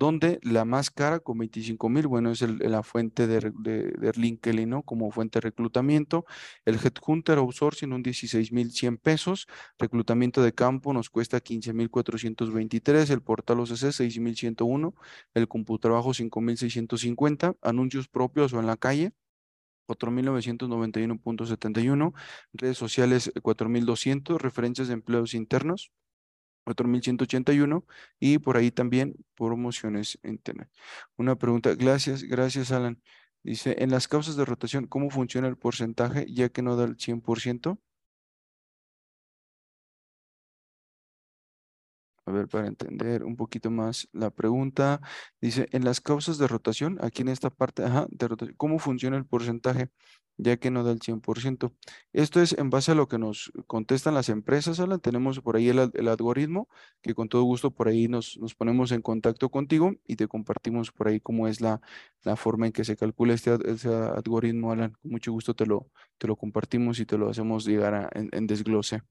donde 0.00 0.40
la 0.42 0.64
más 0.64 0.90
cara 0.90 1.20
con 1.20 1.36
25 1.36 1.90
mil, 1.90 2.06
bueno, 2.06 2.32
es 2.32 2.40
la 2.40 2.82
fuente 2.82 3.26
de, 3.26 3.52
de, 3.60 3.92
de, 3.92 4.12
LinkedIn, 4.16 4.66
¿no? 4.66 4.82
Como 4.82 5.10
fuente 5.10 5.38
de 5.38 5.42
reclutamiento. 5.42 6.24
El 6.64 6.76
Headhunter 6.76 7.36
Outsourcing, 7.36 7.92
un 7.92 8.02
16 8.02 8.50
mil 8.50 8.72
100 8.72 8.96
pesos. 8.96 9.46
Reclutamiento 9.78 10.42
de 10.42 10.54
campo 10.54 10.94
nos 10.94 11.10
cuesta 11.10 11.38
15 11.38 11.74
mil 11.74 11.90
423. 11.90 13.10
El 13.10 13.20
portal 13.20 13.60
OCC, 13.60 13.92
6 13.92 14.20
mil 14.20 14.34
101. 14.34 14.94
El 15.34 15.48
Computrabajo, 15.48 16.14
5 16.14 16.40
mil 16.40 16.56
650. 16.56 17.56
Anuncios 17.60 18.08
propios 18.08 18.54
o 18.54 18.60
en 18.60 18.66
la 18.66 18.78
calle, 18.78 19.12
4.991.71, 19.86 22.14
redes 22.54 22.78
sociales 22.78 23.34
4.200, 23.34 24.38
referencias 24.38 24.88
de 24.88 24.94
empleos 24.94 25.34
internos 25.34 25.92
4.181 26.74 27.84
y 28.18 28.38
por 28.38 28.56
ahí 28.56 28.70
también 28.70 29.14
promociones 29.36 30.18
en 30.22 30.32
internet. 30.32 30.68
Una 31.16 31.36
pregunta, 31.36 31.74
gracias, 31.74 32.22
gracias 32.22 32.72
Alan. 32.72 33.00
Dice, 33.42 33.76
en 33.78 33.90
las 33.90 34.06
causas 34.06 34.36
de 34.36 34.44
rotación, 34.44 34.86
¿cómo 34.86 35.10
funciona 35.10 35.48
el 35.48 35.56
porcentaje 35.56 36.26
ya 36.30 36.50
que 36.50 36.62
no 36.62 36.76
da 36.76 36.84
el 36.84 36.96
100%? 36.96 37.78
A 42.30 42.32
ver, 42.32 42.46
para 42.46 42.68
entender 42.68 43.24
un 43.24 43.34
poquito 43.34 43.72
más 43.72 44.08
la 44.12 44.30
pregunta, 44.30 45.00
dice, 45.40 45.66
en 45.72 45.84
las 45.84 46.00
causas 46.00 46.38
de 46.38 46.46
rotación, 46.46 46.96
aquí 47.02 47.22
en 47.22 47.28
esta 47.28 47.50
parte, 47.50 47.82
ajá, 47.84 48.06
de 48.08 48.28
rotación, 48.28 48.54
¿cómo 48.56 48.78
funciona 48.78 49.16
el 49.16 49.26
porcentaje? 49.26 49.90
Ya 50.36 50.56
que 50.56 50.70
no 50.70 50.84
da 50.84 50.92
el 50.92 51.00
100%. 51.00 51.72
Esto 52.12 52.40
es 52.40 52.52
en 52.56 52.70
base 52.70 52.92
a 52.92 52.94
lo 52.94 53.08
que 53.08 53.18
nos 53.18 53.50
contestan 53.66 54.14
las 54.14 54.28
empresas, 54.28 54.78
Alan. 54.78 55.00
Tenemos 55.00 55.40
por 55.40 55.56
ahí 55.56 55.70
el, 55.70 55.80
algoritmo, 56.08 56.68
que 57.02 57.14
con 57.14 57.28
todo 57.28 57.42
gusto 57.42 57.72
por 57.72 57.88
ahí 57.88 58.06
nos, 58.06 58.38
ponemos 58.56 58.92
en 58.92 59.02
contacto 59.02 59.50
contigo 59.50 59.94
y 60.06 60.14
te 60.14 60.28
compartimos 60.28 60.92
por 60.92 61.08
ahí 61.08 61.18
cómo 61.20 61.48
es 61.48 61.60
la, 61.60 61.80
forma 62.36 62.66
en 62.66 62.72
que 62.72 62.84
se 62.84 62.96
calcula 62.96 63.34
este, 63.34 63.50
algoritmo, 63.90 64.70
Alan. 64.70 64.92
Con 65.02 65.10
mucho 65.10 65.32
gusto 65.32 65.54
te 65.54 65.66
lo, 65.66 65.90
compartimos 66.38 67.00
y 67.00 67.06
te 67.06 67.18
lo 67.18 67.28
hacemos 67.28 67.66
llegar 67.66 68.08
en 68.14 68.46
desglose. 68.46 69.02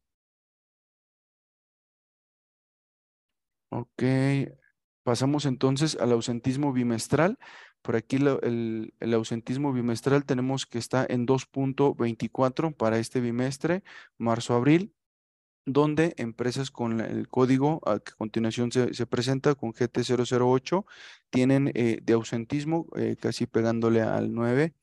Ok, 3.69 4.03
pasamos 5.03 5.45
entonces 5.45 5.95
al 5.99 6.12
ausentismo 6.12 6.73
bimestral. 6.73 7.38
Por 7.82 7.95
aquí 7.95 8.17
el, 8.17 8.93
ausentismo 9.13 9.71
bimestral 9.73 10.25
tenemos 10.25 10.65
que 10.65 10.79
está 10.79 11.05
en 11.08 11.25
2.24 11.27 12.75
para 12.75 12.99
este 12.99 13.21
bimestre, 13.21 13.84
marzo-abril, 14.17 14.93
donde 15.65 16.13
empresas 16.17 16.71
con 16.71 16.99
el 16.99 17.29
código 17.29 17.79
a 17.86 17.99
que 17.99 18.12
a 18.12 18.15
continuación 18.15 18.71
se, 18.71 18.93
se 18.93 19.05
presenta 19.05 19.55
con 19.55 19.73
GT008 19.73 20.86
tienen 21.29 21.71
eh, 21.75 21.99
de 22.01 22.13
ausentismo 22.13 22.88
eh, 22.95 23.15
casi 23.19 23.45
pegándole 23.45 24.01
al 24.01 24.34
9. 24.34 24.73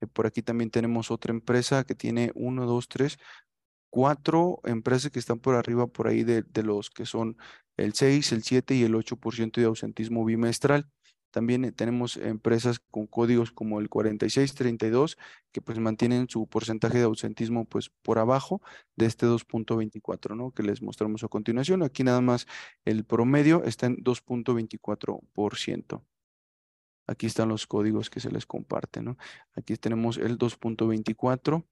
Eh, 0.00 0.06
por 0.06 0.26
aquí 0.26 0.42
también 0.42 0.70
tenemos 0.70 1.10
otra 1.10 1.32
empresa 1.32 1.84
que 1.84 1.94
tiene 1.94 2.32
1, 2.34 2.66
2, 2.66 2.88
3, 2.88 3.18
cuatro 3.90 4.60
empresas 4.64 5.10
que 5.10 5.18
están 5.18 5.40
por 5.40 5.54
arriba 5.56 5.86
por 5.86 6.08
ahí 6.08 6.24
de, 6.24 6.44
los 6.62 6.90
que 6.90 7.06
son 7.06 7.36
el 7.76 7.94
6, 7.94 8.32
el 8.32 8.42
7 8.42 8.74
y 8.74 8.82
el 8.84 8.94
8% 8.94 9.60
de 9.60 9.64
ausentismo 9.64 10.24
bimestral. 10.24 10.88
También 11.30 11.64
eh, 11.64 11.72
tenemos 11.72 12.16
empresas 12.16 12.80
con 12.80 13.06
códigos 13.06 13.52
como 13.52 13.80
el 13.80 13.88
4632 13.88 15.16
que 15.52 15.62
pues 15.62 15.78
mantienen 15.78 16.28
su 16.28 16.46
porcentaje 16.48 16.98
de 16.98 17.04
ausentismo 17.04 17.64
pues 17.66 17.90
por 18.02 18.18
abajo 18.18 18.60
de 18.96 19.06
este 19.06 19.26
2.24, 19.26 20.36
¿no? 20.36 20.52
Que 20.52 20.62
les 20.62 20.82
mostramos 20.82 21.22
a 21.22 21.28
continuación. 21.28 21.82
Aquí 21.82 22.04
nada 22.04 22.20
más 22.20 22.46
el 22.84 23.04
promedio 23.04 23.64
está 23.64 23.86
en 23.86 23.96
2.24%. 23.98 26.02
Aquí 27.06 27.26
están 27.26 27.48
los 27.48 27.66
códigos 27.66 28.10
que 28.10 28.20
se 28.20 28.30
les 28.30 28.46
comparten, 28.46 29.04
¿no? 29.04 29.16
Aquí 29.54 29.76
tenemos 29.76 30.16
el 30.16 30.38
2.24 30.38 31.64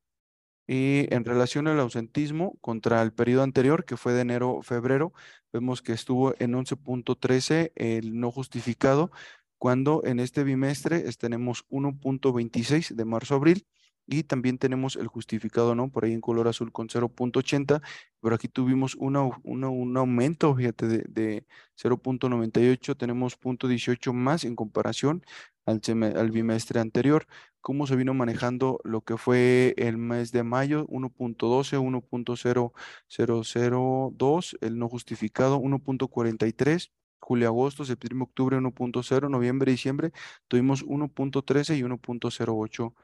y 0.68 1.12
en 1.14 1.24
relación 1.24 1.66
al 1.66 1.80
ausentismo 1.80 2.58
contra 2.60 3.00
el 3.00 3.12
periodo 3.12 3.42
anterior, 3.42 3.86
que 3.86 3.96
fue 3.96 4.12
de 4.12 4.20
enero-febrero, 4.20 5.14
vemos 5.50 5.80
que 5.80 5.94
estuvo 5.94 6.34
en 6.38 6.52
11.13 6.52 7.72
el 7.74 8.20
no 8.20 8.30
justificado, 8.30 9.10
cuando 9.56 10.02
en 10.04 10.20
este 10.20 10.44
bimestre 10.44 11.00
tenemos 11.14 11.66
1.26 11.70 12.94
de 12.94 13.04
marzo-abril 13.06 13.66
y 14.06 14.24
también 14.24 14.58
tenemos 14.58 14.96
el 14.96 15.06
justificado, 15.06 15.74
¿no? 15.74 15.90
Por 15.90 16.04
ahí 16.04 16.12
en 16.12 16.20
color 16.20 16.48
azul 16.48 16.70
con 16.70 16.88
0.80, 16.88 17.80
pero 18.20 18.34
aquí 18.34 18.48
tuvimos 18.48 18.94
una, 18.94 19.22
una, 19.44 19.70
un 19.70 19.96
aumento, 19.96 20.54
fíjate, 20.54 20.86
de, 20.86 21.04
de 21.08 21.46
0.98, 21.76 22.94
tenemos 22.94 23.40
0.18 23.40 24.12
más 24.12 24.44
en 24.44 24.54
comparación 24.54 25.22
al, 25.68 26.30
bimestre 26.30 26.80
anterior. 26.80 27.26
¿Cómo 27.60 27.86
se 27.86 27.96
vino 27.96 28.14
manejando 28.14 28.80
lo 28.84 29.02
que 29.02 29.16
fue 29.16 29.74
el 29.76 29.98
mes 29.98 30.32
de 30.32 30.42
mayo? 30.42 30.86
1.12, 30.86 31.78
1.0002, 31.78 34.58
el 34.60 34.78
no 34.78 34.88
justificado, 34.88 35.60
1.43 35.60 36.90
julio, 37.20 37.48
agosto, 37.48 37.84
septiembre, 37.84 38.24
octubre 38.24 38.56
1.0, 38.56 39.28
noviembre, 39.28 39.72
diciembre, 39.72 40.12
tuvimos 40.46 40.86
1.13 40.86 41.76
y 41.76 41.82
1.08 41.82 42.94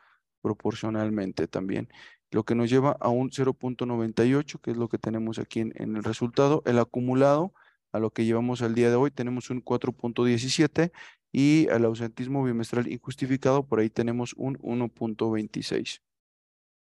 proporcionalmente 0.41 1.49
también, 1.49 1.89
lo 2.31 2.45
que 2.45 2.55
nos 2.55 2.71
lleva 2.71 2.97
a 3.01 3.09
un 3.09 3.31
0.98, 3.31 4.61
que 4.61 4.71
es 4.71 4.77
lo 4.77 4.89
que 4.89 4.99
tenemos 4.99 5.39
aquí 5.39 5.61
en, 5.61 5.97
el 5.97 6.05
resultado. 6.05 6.63
El 6.65 6.79
acumulado 6.79 7.53
a 7.93 7.99
lo 7.99 8.11
que 8.11 8.25
llevamos 8.25 8.63
al 8.63 8.75
día 8.75 8.91
de 8.91 8.97
hoy 8.97 9.11
tenemos 9.11 9.51
un 9.51 9.63
4.17 9.63 10.93
y 11.35 11.67
al 11.69 11.85
ausentismo 11.85 12.45
bimestral 12.45 12.87
injustificado 12.87 13.67
por 13.67 13.81
ahí 13.81 13.91
tenemos 13.91 14.35
un 14.37 14.57
1.26. 14.59 16.01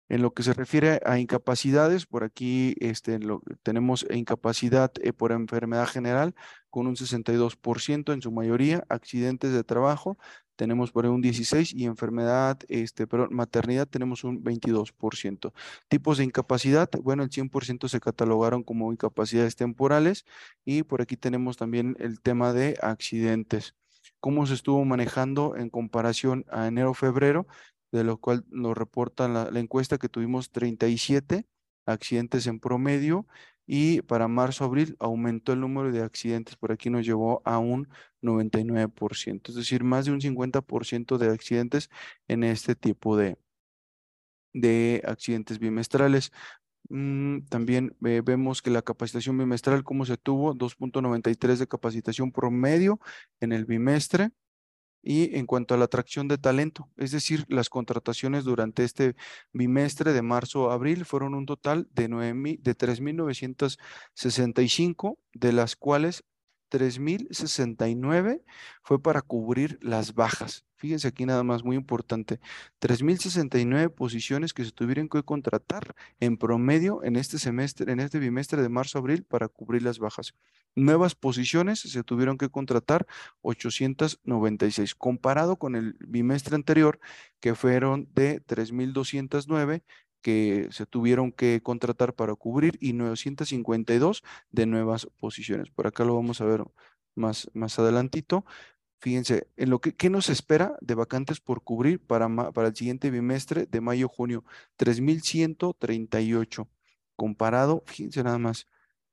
En 0.08 0.22
lo 0.22 0.32
que 0.32 0.42
se 0.42 0.54
refiere 0.54 0.98
a 1.04 1.18
incapacidades, 1.18 2.06
por 2.06 2.24
aquí 2.24 2.74
este, 2.80 3.20
tenemos 3.62 4.06
incapacidad 4.10 4.90
eh, 5.02 5.12
por 5.12 5.32
enfermedad 5.32 5.86
general 5.86 6.34
con 6.70 6.86
un 6.86 6.96
62% 6.96 8.14
en 8.14 8.22
su 8.22 8.32
mayoría, 8.32 8.82
accidentes 8.88 9.52
de 9.52 9.62
trabajo 9.62 10.16
tenemos 10.60 10.92
por 10.92 11.06
ahí 11.06 11.10
un 11.10 11.22
16% 11.22 11.72
y 11.74 11.86
enfermedad, 11.86 12.58
este, 12.68 13.06
pero 13.06 13.30
maternidad 13.30 13.86
tenemos 13.88 14.24
un 14.24 14.44
22%. 14.44 15.54
Tipos 15.88 16.18
de 16.18 16.24
incapacidad, 16.24 16.90
bueno, 17.02 17.22
el 17.22 17.30
100% 17.30 17.88
se 17.88 17.98
catalogaron 17.98 18.62
como 18.62 18.92
incapacidades 18.92 19.56
temporales 19.56 20.26
y 20.66 20.82
por 20.82 21.00
aquí 21.00 21.16
tenemos 21.16 21.56
también 21.56 21.96
el 21.98 22.20
tema 22.20 22.52
de 22.52 22.76
accidentes. 22.82 23.74
¿Cómo 24.20 24.46
se 24.46 24.54
estuvo 24.54 24.84
manejando 24.84 25.56
en 25.56 25.70
comparación 25.70 26.44
a 26.50 26.66
enero-febrero? 26.66 27.46
de 27.92 28.04
lo 28.04 28.18
cual 28.18 28.44
nos 28.50 28.78
reporta 28.78 29.26
la, 29.26 29.50
la, 29.50 29.58
encuesta 29.58 29.98
que 29.98 30.08
tuvimos 30.08 30.52
37 30.52 31.44
accidentes 31.86 32.46
en 32.46 32.60
promedio 32.60 33.26
y 33.66 34.02
para 34.02 34.28
marzo-abril 34.28 34.96
aumentó 34.98 35.52
el 35.52 35.60
número 35.60 35.92
de 35.92 36.02
accidentes, 36.02 36.56
por 36.56 36.72
aquí 36.72 36.90
nos 36.90 37.06
llevó 37.06 37.40
a 37.44 37.58
un 37.58 37.88
99%, 38.20 39.50
es 39.50 39.54
decir, 39.54 39.84
más 39.84 40.06
de 40.06 40.12
un 40.12 40.20
50% 40.20 41.18
de 41.18 41.28
accidentes 41.30 41.88
en 42.28 42.42
este 42.44 42.74
tipo 42.74 43.16
de, 43.16 43.38
de 44.52 45.02
accidentes 45.06 45.58
bimestrales. 45.58 46.32
Mm, 46.88 47.42
también 47.48 47.96
eh, 48.04 48.20
vemos 48.24 48.62
que 48.62 48.70
la 48.70 48.82
capacitación 48.82 49.38
bimestral, 49.38 49.84
¿cómo 49.84 50.04
se 50.04 50.16
tuvo? 50.16 50.54
2.93 50.54 51.58
de 51.58 51.68
capacitación 51.68 52.32
promedio 52.32 52.98
en 53.40 53.52
el 53.52 53.64
bimestre 53.64 54.30
Y 55.02 55.36
en 55.38 55.46
cuanto 55.46 55.74
a 55.74 55.78
la 55.78 55.84
atracción 55.86 56.28
de 56.28 56.36
talento, 56.38 56.90
es 56.96 57.10
decir, 57.12 57.44
las 57.48 57.68
contrataciones 57.70 58.44
durante 58.44 58.84
este 58.84 59.14
bimestre 59.52 60.12
de 60.12 60.22
marzo 60.22 60.70
a 60.70 60.74
abril 60.74 61.04
fueron 61.06 61.34
un 61.34 61.46
total 61.46 61.88
de, 61.92 62.08
9, 62.08 62.58
de 62.60 62.76
3.965, 62.76 65.18
de 65.32 65.52
las 65.52 65.76
cuales 65.76 66.24
3.069 66.70 68.42
fue 68.82 69.02
para 69.02 69.22
cubrir 69.22 69.78
las 69.82 70.14
bajas. 70.14 70.64
Fíjense 70.76 71.08
aquí 71.08 71.26
nada 71.26 71.42
más, 71.42 71.62
muy 71.62 71.76
importante. 71.76 72.40
3.069 72.80 73.94
posiciones 73.94 74.54
que 74.54 74.64
se 74.64 74.70
tuvieron 74.70 75.10
que 75.10 75.22
contratar 75.22 75.94
en 76.20 76.38
promedio 76.38 77.04
en 77.04 77.16
este 77.16 77.38
semestre, 77.38 77.92
en 77.92 78.00
este 78.00 78.18
bimestre 78.18 78.62
de 78.62 78.70
marzo-abril 78.70 79.24
para 79.24 79.48
cubrir 79.48 79.82
las 79.82 79.98
bajas. 79.98 80.34
Nuevas 80.74 81.14
posiciones 81.14 81.80
se 81.80 82.02
tuvieron 82.02 82.38
que 82.38 82.48
contratar 82.48 83.06
896, 83.42 84.94
comparado 84.94 85.56
con 85.56 85.76
el 85.76 85.96
bimestre 86.00 86.54
anterior, 86.54 86.98
que 87.40 87.54
fueron 87.54 88.08
de 88.14 88.40
3.209 88.46 89.82
que 90.22 90.68
se 90.70 90.86
tuvieron 90.86 91.32
que 91.32 91.60
contratar 91.62 92.14
para 92.14 92.34
cubrir 92.34 92.76
y 92.80 92.92
952 92.92 94.22
de 94.50 94.66
nuevas 94.66 95.06
posiciones. 95.18 95.70
Por 95.70 95.86
acá 95.86 96.04
lo 96.04 96.14
vamos 96.14 96.40
a 96.40 96.44
ver 96.44 96.64
más, 97.14 97.50
más 97.54 97.78
adelantito. 97.78 98.44
Fíjense, 99.00 99.48
en 99.56 99.70
lo 99.70 99.80
que 99.80 99.94
¿qué 99.94 100.10
nos 100.10 100.28
espera 100.28 100.76
de 100.82 100.94
vacantes 100.94 101.40
por 101.40 101.62
cubrir 101.62 102.00
para, 102.00 102.28
para 102.52 102.68
el 102.68 102.76
siguiente 102.76 103.10
bimestre 103.10 103.66
de 103.66 103.80
mayo-junio, 103.80 104.44
3.138. 104.78 106.68
Comparado, 107.16 107.82
fíjense 107.86 108.22
nada 108.22 108.38
más, 108.38 108.66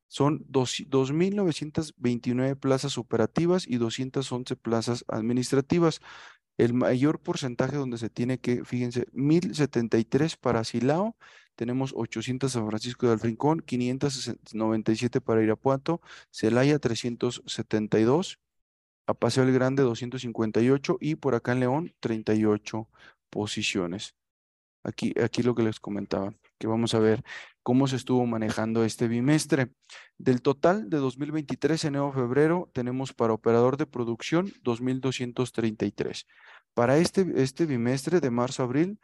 son 0.07 0.45
2.929 0.47 2.57
plazas 2.57 2.97
operativas 2.97 3.67
y 3.67 3.77
211 3.77 4.55
plazas 4.55 5.05
administrativas. 5.07 6.01
El 6.57 6.73
mayor 6.73 7.19
porcentaje 7.19 7.77
donde 7.77 7.97
se 7.97 8.09
tiene 8.09 8.39
que, 8.39 8.65
fíjense, 8.65 9.07
1073 9.13 10.37
para 10.37 10.63
Silao, 10.63 11.15
tenemos 11.55 11.93
800 11.95 12.51
San 12.51 12.67
Francisco 12.67 13.07
del 13.09 13.19
Rincón, 13.19 13.61
597 13.61 15.21
para 15.21 15.43
Irapuato, 15.43 16.01
Celaya 16.31 16.79
372, 16.79 18.39
a 19.07 19.13
Paseo 19.13 19.43
el 19.43 19.53
Grande 19.53 19.83
258 19.83 20.97
y 20.99 21.15
por 21.15 21.35
acá 21.35 21.53
en 21.53 21.61
León 21.61 21.95
38 21.99 22.87
posiciones. 23.29 24.15
Aquí, 24.83 25.13
aquí 25.21 25.43
lo 25.43 25.55
que 25.55 25.63
les 25.63 25.79
comentaba, 25.79 26.33
que 26.57 26.67
vamos 26.67 26.93
a 26.93 26.99
ver 26.99 27.23
cómo 27.67 27.85
se 27.87 27.97
estuvo 27.97 28.25
manejando 28.25 28.85
este 28.85 29.09
bimestre. 29.09 29.67
Del 30.17 30.41
total 30.41 30.89
de 30.89 30.99
2023, 30.99 31.83
enero-febrero, 31.83 32.71
tenemos 32.73 33.11
para 33.11 33.33
operador 33.33 33.75
de 33.75 33.85
producción 33.85 34.47
2.233. 34.63 36.25
Para 36.73 36.97
este, 36.97 37.25
este 37.35 37.65
bimestre 37.65 38.21
de 38.21 38.31
marzo-abril, 38.31 39.01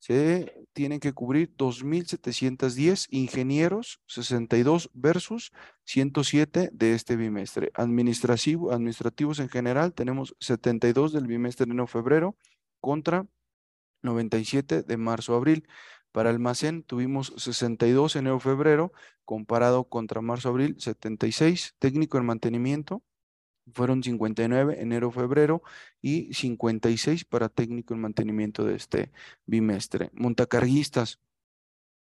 se 0.00 0.66
tienen 0.74 1.00
que 1.00 1.14
cubrir 1.14 1.56
2.710 1.56 3.06
ingenieros, 3.08 4.02
62 4.06 4.90
versus 4.92 5.50
107 5.84 6.68
de 6.74 6.92
este 6.92 7.16
bimestre. 7.16 7.70
Administrativo, 7.72 8.70
administrativos 8.70 9.38
en 9.38 9.48
general, 9.48 9.94
tenemos 9.94 10.36
72 10.40 11.14
del 11.14 11.26
bimestre 11.26 11.64
de 11.64 11.72
enero-febrero 11.72 12.36
contra 12.82 13.26
97 14.02 14.82
de 14.82 14.96
marzo-abril. 14.98 15.66
Para 16.14 16.30
almacén 16.30 16.84
tuvimos 16.84 17.34
62 17.38 18.14
en 18.14 18.20
enero-febrero, 18.20 18.92
comparado 19.24 19.88
contra 19.88 20.20
marzo-abril 20.20 20.76
76. 20.78 21.74
Técnico 21.80 22.18
en 22.18 22.24
mantenimiento 22.24 23.02
fueron 23.72 24.00
59 24.00 24.80
enero-febrero 24.80 25.64
y 26.00 26.32
56 26.32 27.24
para 27.24 27.48
técnico 27.48 27.94
en 27.94 28.00
mantenimiento 28.02 28.64
de 28.64 28.76
este 28.76 29.10
bimestre. 29.44 30.10
Montacarguistas, 30.12 31.18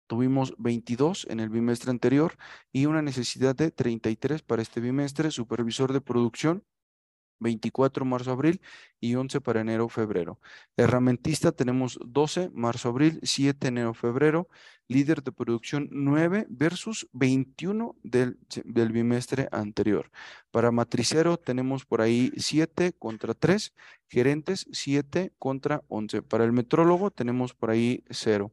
tuvimos 0.07 0.55
22 0.57 1.27
en 1.29 1.41
el 1.41 1.49
bimestre 1.49 1.91
anterior 1.91 2.37
y 2.71 2.85
una 2.85 3.01
necesidad 3.01 3.57
de 3.57 3.71
33 3.71 4.41
para 4.41 4.61
este 4.61 4.79
bimestre. 4.79 5.31
Supervisor 5.31 5.91
de 5.91 5.99
producción, 5.99 6.63
24 7.39 8.05
marzo-abril 8.05 8.61
y 8.99 9.15
11 9.15 9.41
para 9.41 9.61
enero-febrero. 9.61 10.39
Herramentista 10.75 11.51
tenemos 11.51 11.99
12 12.05 12.49
marzo-abril, 12.53 13.19
7 13.23 13.67
enero-febrero. 13.67 14.47
Líder 14.89 15.21
de 15.21 15.33
producción 15.33 15.89
9 15.91 16.47
versus 16.49 17.09
21 17.11 17.95
del, 18.03 18.37
del 18.63 18.91
bimestre 18.93 19.49
anterior. 19.51 20.09
Para 20.49 20.71
matricero 20.71 21.37
tenemos 21.37 21.85
por 21.85 22.01
ahí 22.01 22.31
7 22.37 22.93
contra 22.93 23.33
3. 23.33 23.73
Gerentes 24.07 24.67
7 24.71 25.33
contra 25.37 25.83
11. 25.89 26.21
Para 26.21 26.45
el 26.45 26.53
metrólogo 26.53 27.11
tenemos 27.11 27.53
por 27.53 27.69
ahí 27.69 28.03
0. 28.09 28.51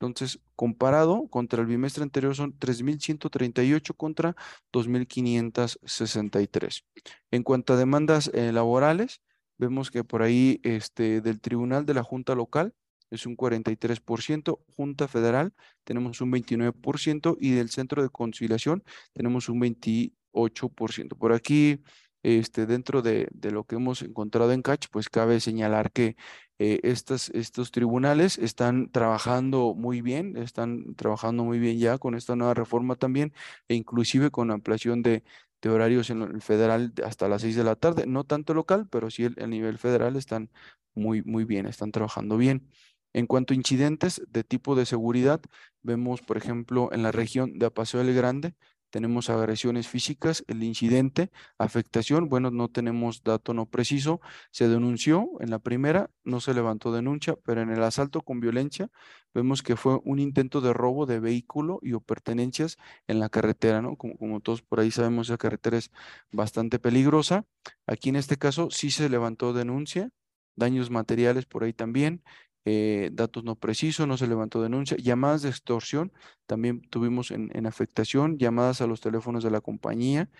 Entonces, 0.00 0.40
comparado 0.56 1.28
contra 1.28 1.60
el 1.60 1.66
bimestre 1.66 2.02
anterior 2.02 2.34
son 2.34 2.58
3.138 2.58 3.94
contra 3.94 4.34
2.563. 4.72 6.84
En 7.30 7.42
cuanto 7.42 7.74
a 7.74 7.76
demandas 7.76 8.30
eh, 8.32 8.50
laborales, 8.50 9.20
vemos 9.58 9.90
que 9.90 10.02
por 10.02 10.22
ahí 10.22 10.58
este, 10.62 11.20
del 11.20 11.42
Tribunal 11.42 11.84
de 11.84 11.92
la 11.92 12.02
Junta 12.02 12.34
Local 12.34 12.72
es 13.10 13.26
un 13.26 13.36
43%, 13.36 14.60
Junta 14.74 15.06
Federal 15.06 15.52
tenemos 15.84 16.22
un 16.22 16.32
29% 16.32 17.36
y 17.38 17.50
del 17.50 17.68
Centro 17.68 18.02
de 18.02 18.08
Conciliación 18.08 18.82
tenemos 19.12 19.50
un 19.50 19.60
28%. 19.60 21.18
Por 21.18 21.34
aquí 21.34 21.82
este, 22.22 22.66
dentro 22.66 23.02
de, 23.02 23.28
lo 23.50 23.64
que 23.64 23.76
hemos 23.76 24.02
encontrado 24.02 24.52
en 24.52 24.62
CACH, 24.62 24.88
pues 24.90 25.08
cabe 25.08 25.40
señalar 25.40 25.92
que 25.92 26.16
eh, 26.58 26.80
estos 26.82 27.70
tribunales 27.70 28.38
están 28.38 28.90
trabajando 28.90 29.74
muy 29.74 30.02
bien, 30.02 30.36
están 30.36 30.94
trabajando 30.96 31.44
muy 31.44 31.58
bien 31.58 31.78
ya 31.78 31.98
con 31.98 32.14
esta 32.14 32.36
nueva 32.36 32.54
reforma 32.54 32.96
también, 32.96 33.32
e 33.68 33.74
inclusive 33.74 34.30
con 34.30 34.50
ampliación 34.50 35.02
de, 35.02 35.22
horarios 35.66 36.08
en 36.10 36.22
el 36.22 36.40
federal 36.40 36.92
hasta 37.04 37.28
las 37.28 37.42
6 37.42 37.56
de 37.56 37.64
la 37.64 37.76
tarde, 37.76 38.06
no 38.06 38.24
tanto 38.24 38.54
local, 38.54 38.88
pero 38.90 39.10
sí 39.10 39.24
el, 39.24 39.34
el 39.38 39.50
nivel 39.50 39.78
federal 39.78 40.16
están 40.16 40.50
muy, 40.94 41.22
muy 41.22 41.44
bien, 41.44 41.66
están 41.66 41.92
trabajando 41.92 42.36
bien. 42.38 42.66
En 43.12 43.26
cuanto 43.26 43.52
a 43.52 43.56
incidentes 43.56 44.22
de 44.28 44.44
tipo 44.44 44.74
de 44.76 44.86
seguridad, 44.86 45.40
vemos, 45.82 46.22
por 46.22 46.36
ejemplo, 46.36 46.90
en 46.92 47.02
la 47.02 47.12
región 47.12 47.58
de 47.58 47.66
Apaseo 47.66 48.02
del 48.02 48.14
Grande, 48.14 48.54
tenemos 48.90 49.30
agresiones 49.30 49.88
físicas, 49.88 50.44
el 50.48 50.62
incidente, 50.62 51.30
afectación, 51.58 52.28
bueno, 52.28 52.50
no 52.50 52.68
tenemos 52.68 53.22
dato 53.22 53.54
no 53.54 53.66
preciso, 53.66 54.20
se 54.50 54.68
denunció 54.68 55.28
en 55.40 55.50
la 55.50 55.58
primera, 55.58 56.10
no 56.24 56.40
se 56.40 56.54
levantó 56.54 56.92
denuncia, 56.92 57.36
pero 57.44 57.62
en 57.62 57.70
el 57.70 57.82
asalto 57.82 58.22
con 58.22 58.40
violencia 58.40 58.90
vemos 59.32 59.62
que 59.62 59.76
fue 59.76 60.00
un 60.04 60.18
intento 60.18 60.60
de 60.60 60.72
robo 60.72 61.06
de 61.06 61.20
vehículo 61.20 61.78
y 61.82 61.92
o 61.92 62.00
pertenencias 62.00 62.76
en 63.06 63.20
la 63.20 63.28
carretera, 63.28 63.80
¿no? 63.80 63.96
Como, 63.96 64.16
como 64.18 64.40
todos 64.40 64.62
por 64.62 64.80
ahí 64.80 64.90
sabemos, 64.90 65.28
esa 65.28 65.38
carretera 65.38 65.78
es 65.78 65.90
bastante 66.32 66.78
peligrosa. 66.78 67.46
Aquí 67.86 68.08
en 68.08 68.16
este 68.16 68.36
caso 68.36 68.70
sí 68.70 68.90
se 68.90 69.08
levantó 69.08 69.52
denuncia, 69.52 70.10
daños 70.56 70.90
materiales 70.90 71.46
por 71.46 71.64
ahí 71.64 71.72
también, 71.72 72.22
eh, 72.64 73.10
datos 73.12 73.44
no 73.44 73.56
precisos, 73.56 74.06
no 74.06 74.16
se 74.16 74.26
levantó 74.26 74.62
denuncia, 74.62 74.96
llamadas 74.98 75.42
de 75.42 75.48
extorsión, 75.50 76.12
también 76.46 76.82
tuvimos 76.82 77.30
en, 77.30 77.50
en 77.54 77.66
afectación, 77.66 78.38
llamadas 78.38 78.80
a 78.80 78.86
los 78.86 79.00
teléfonos 79.00 79.44
de 79.44 79.50
la 79.50 79.60
compañía, 79.60 80.30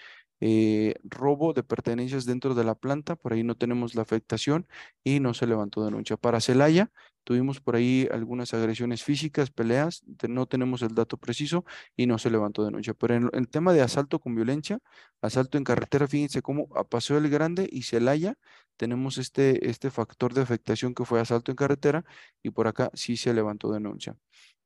eh, 0.40 0.94
robo 1.04 1.52
de 1.52 1.62
pertenencias 1.62 2.24
dentro 2.24 2.54
de 2.54 2.64
la 2.64 2.74
planta, 2.74 3.16
por 3.16 3.32
ahí 3.32 3.42
no 3.42 3.56
tenemos 3.56 3.94
la 3.94 4.02
afectación 4.02 4.66
y 5.04 5.20
no 5.20 5.34
se 5.34 5.46
levantó 5.46 5.84
denuncia. 5.84 6.16
Para 6.16 6.40
Celaya, 6.40 6.90
tuvimos 7.24 7.60
por 7.60 7.76
ahí 7.76 8.08
algunas 8.12 8.54
agresiones 8.54 9.02
físicas, 9.02 9.50
peleas, 9.50 10.02
no 10.28 10.46
tenemos 10.46 10.82
el 10.82 10.94
dato 10.94 11.16
preciso 11.16 11.64
y 11.96 12.06
no 12.06 12.18
se 12.18 12.30
levantó 12.30 12.64
denuncia. 12.64 12.94
Pero 12.94 13.14
en 13.14 13.30
el 13.32 13.48
tema 13.48 13.72
de 13.72 13.82
asalto 13.82 14.18
con 14.18 14.34
violencia, 14.34 14.78
asalto 15.20 15.58
en 15.58 15.64
carretera, 15.64 16.06
fíjense 16.08 16.42
cómo 16.42 16.68
a 16.74 16.84
Paseo 16.84 17.18
el 17.18 17.28
Grande 17.28 17.68
y 17.70 17.82
Celaya 17.82 18.36
tenemos 18.76 19.18
este, 19.18 19.68
este 19.68 19.90
factor 19.90 20.32
de 20.32 20.40
afectación 20.40 20.94
que 20.94 21.04
fue 21.04 21.20
asalto 21.20 21.52
en 21.52 21.56
carretera 21.56 22.04
y 22.42 22.50
por 22.50 22.66
acá 22.66 22.90
sí 22.94 23.16
se 23.16 23.34
levantó 23.34 23.70
denuncia. 23.70 24.16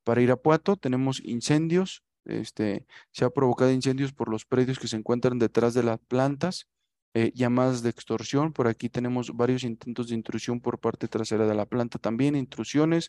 Para 0.04 0.20
Irapuato 0.22 0.76
tenemos 0.76 1.20
incendios, 1.24 2.04
este, 2.24 2.86
se 3.10 3.24
ha 3.24 3.30
provocado 3.30 3.72
incendios 3.72 4.12
por 4.12 4.28
los 4.28 4.44
predios 4.44 4.78
que 4.78 4.88
se 4.88 4.96
encuentran 4.96 5.38
detrás 5.38 5.74
de 5.74 5.82
las 5.82 5.98
plantas, 5.98 6.68
eh, 7.14 7.32
llamadas 7.34 7.82
de 7.82 7.90
extorsión. 7.90 8.52
Por 8.52 8.68
aquí 8.68 8.88
tenemos 8.88 9.36
varios 9.36 9.64
intentos 9.64 10.08
de 10.08 10.14
intrusión 10.16 10.60
por 10.60 10.78
parte 10.80 11.08
trasera 11.08 11.46
de 11.46 11.54
la 11.54 11.66
planta, 11.66 11.98
también 11.98 12.36
intrusiones, 12.36 13.08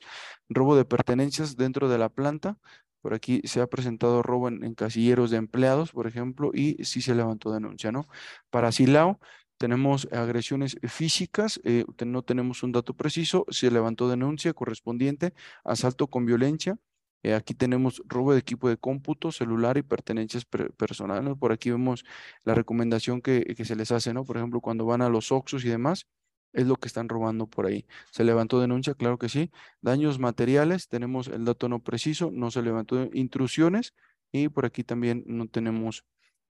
robo 0.50 0.76
de 0.76 0.86
pertenencias 0.86 1.58
dentro 1.58 1.90
de 1.90 1.98
la 1.98 2.10
planta. 2.10 2.58
Por 3.02 3.14
aquí 3.14 3.42
se 3.46 3.62
ha 3.62 3.68
presentado 3.68 4.24
robo 4.24 4.48
en, 4.48 4.74
casilleros 4.76 5.32
de 5.32 5.38
empleados, 5.38 5.92
por 5.92 6.08
ejemplo, 6.08 6.52
y 6.54 6.84
sí 6.84 7.02
se 7.02 7.16
levantó 7.16 7.52
denuncia, 7.52 7.92
¿no? 7.92 8.08
Para 8.50 8.72
Silao, 8.72 9.20
tenemos 9.58 10.08
agresiones 10.12 10.78
físicas, 10.84 11.60
eh, 11.64 11.86
no 12.06 12.24
tenemos 12.24 12.64
un 12.64 12.72
dato 12.72 12.94
preciso, 12.94 13.46
se 13.50 13.72
levantó 13.72 14.10
denuncia 14.10 14.54
correspondiente, 14.54 15.34
asalto 15.64 16.08
con 16.08 16.26
violencia, 16.26 16.78
eh, 17.26 17.34
aquí 17.34 17.56
tenemos 17.56 18.04
robo 18.06 18.34
de 18.34 18.40
equipo 18.40 18.70
de 18.70 18.78
cómputo, 18.78 19.32
celular 19.32 19.78
y 19.78 19.82
pertenencias 19.82 20.46
personales. 20.46 21.36
Por 21.40 21.52
aquí 21.52 21.72
vemos 21.72 22.06
la 22.44 22.54
recomendación 22.54 23.20
que, 23.20 23.56
que, 23.58 23.66
se 23.66 23.76
les 23.76 23.92
hace, 23.92 24.14
¿no? 24.14 24.26
Por 24.26 24.38
ejemplo, 24.38 24.62
cuando 24.62 24.86
van 24.86 25.02
a 25.02 25.10
los 25.10 25.32
Oxus 25.32 25.66
y 25.66 25.70
demás, 25.70 26.06
es 26.54 26.68
lo 26.68 26.76
que 26.76 26.88
están 26.88 27.10
robando 27.10 27.48
por 27.48 27.66
ahí. 27.66 27.88
¿Se 28.12 28.24
levantó 28.24 28.60
denuncia? 28.60 28.94
Claro 28.94 29.18
que 29.18 29.30
sí. 29.30 29.50
Daños 29.82 30.20
materiales, 30.20 30.88
tenemos 30.88 31.28
el 31.28 31.46
dato 31.46 31.68
no 31.68 31.80
preciso, 31.80 32.30
no 32.32 32.52
se 32.52 32.62
levantó 32.62 33.10
intrusiones 33.12 33.96
y 34.32 34.50
por 34.50 34.66
aquí 34.68 34.84
también 34.84 35.24
no 35.26 35.48
tenemos 35.48 36.06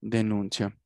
denuncia. 0.02 0.76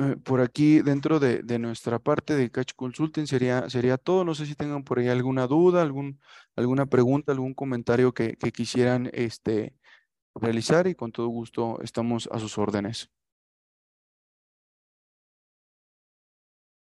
Eh, 0.00 0.16
por 0.22 0.40
aquí 0.40 0.80
dentro 0.80 1.18
de, 1.18 1.42
nuestra 1.58 1.98
parte 1.98 2.36
de 2.36 2.50
Catch 2.50 2.74
Consulting 2.76 3.26
sería, 3.26 3.68
sería 3.68 3.98
todo. 3.98 4.24
No 4.24 4.34
sé 4.34 4.46
si 4.46 4.54
tengan 4.54 4.84
por 4.84 4.98
ahí 4.98 5.08
alguna 5.08 5.46
duda, 5.46 5.82
algún, 5.82 6.20
alguna 6.56 6.86
pregunta, 6.86 7.32
algún 7.32 7.54
comentario 7.54 8.12
que, 8.12 8.36
que 8.36 8.52
quisieran 8.52 9.10
este, 9.12 9.74
realizar 10.34 10.86
y 10.86 10.94
con 10.94 11.12
todo 11.12 11.28
gusto 11.28 11.80
estamos 11.82 12.28
a 12.32 12.38
sus 12.38 12.58
órdenes. 12.58 13.10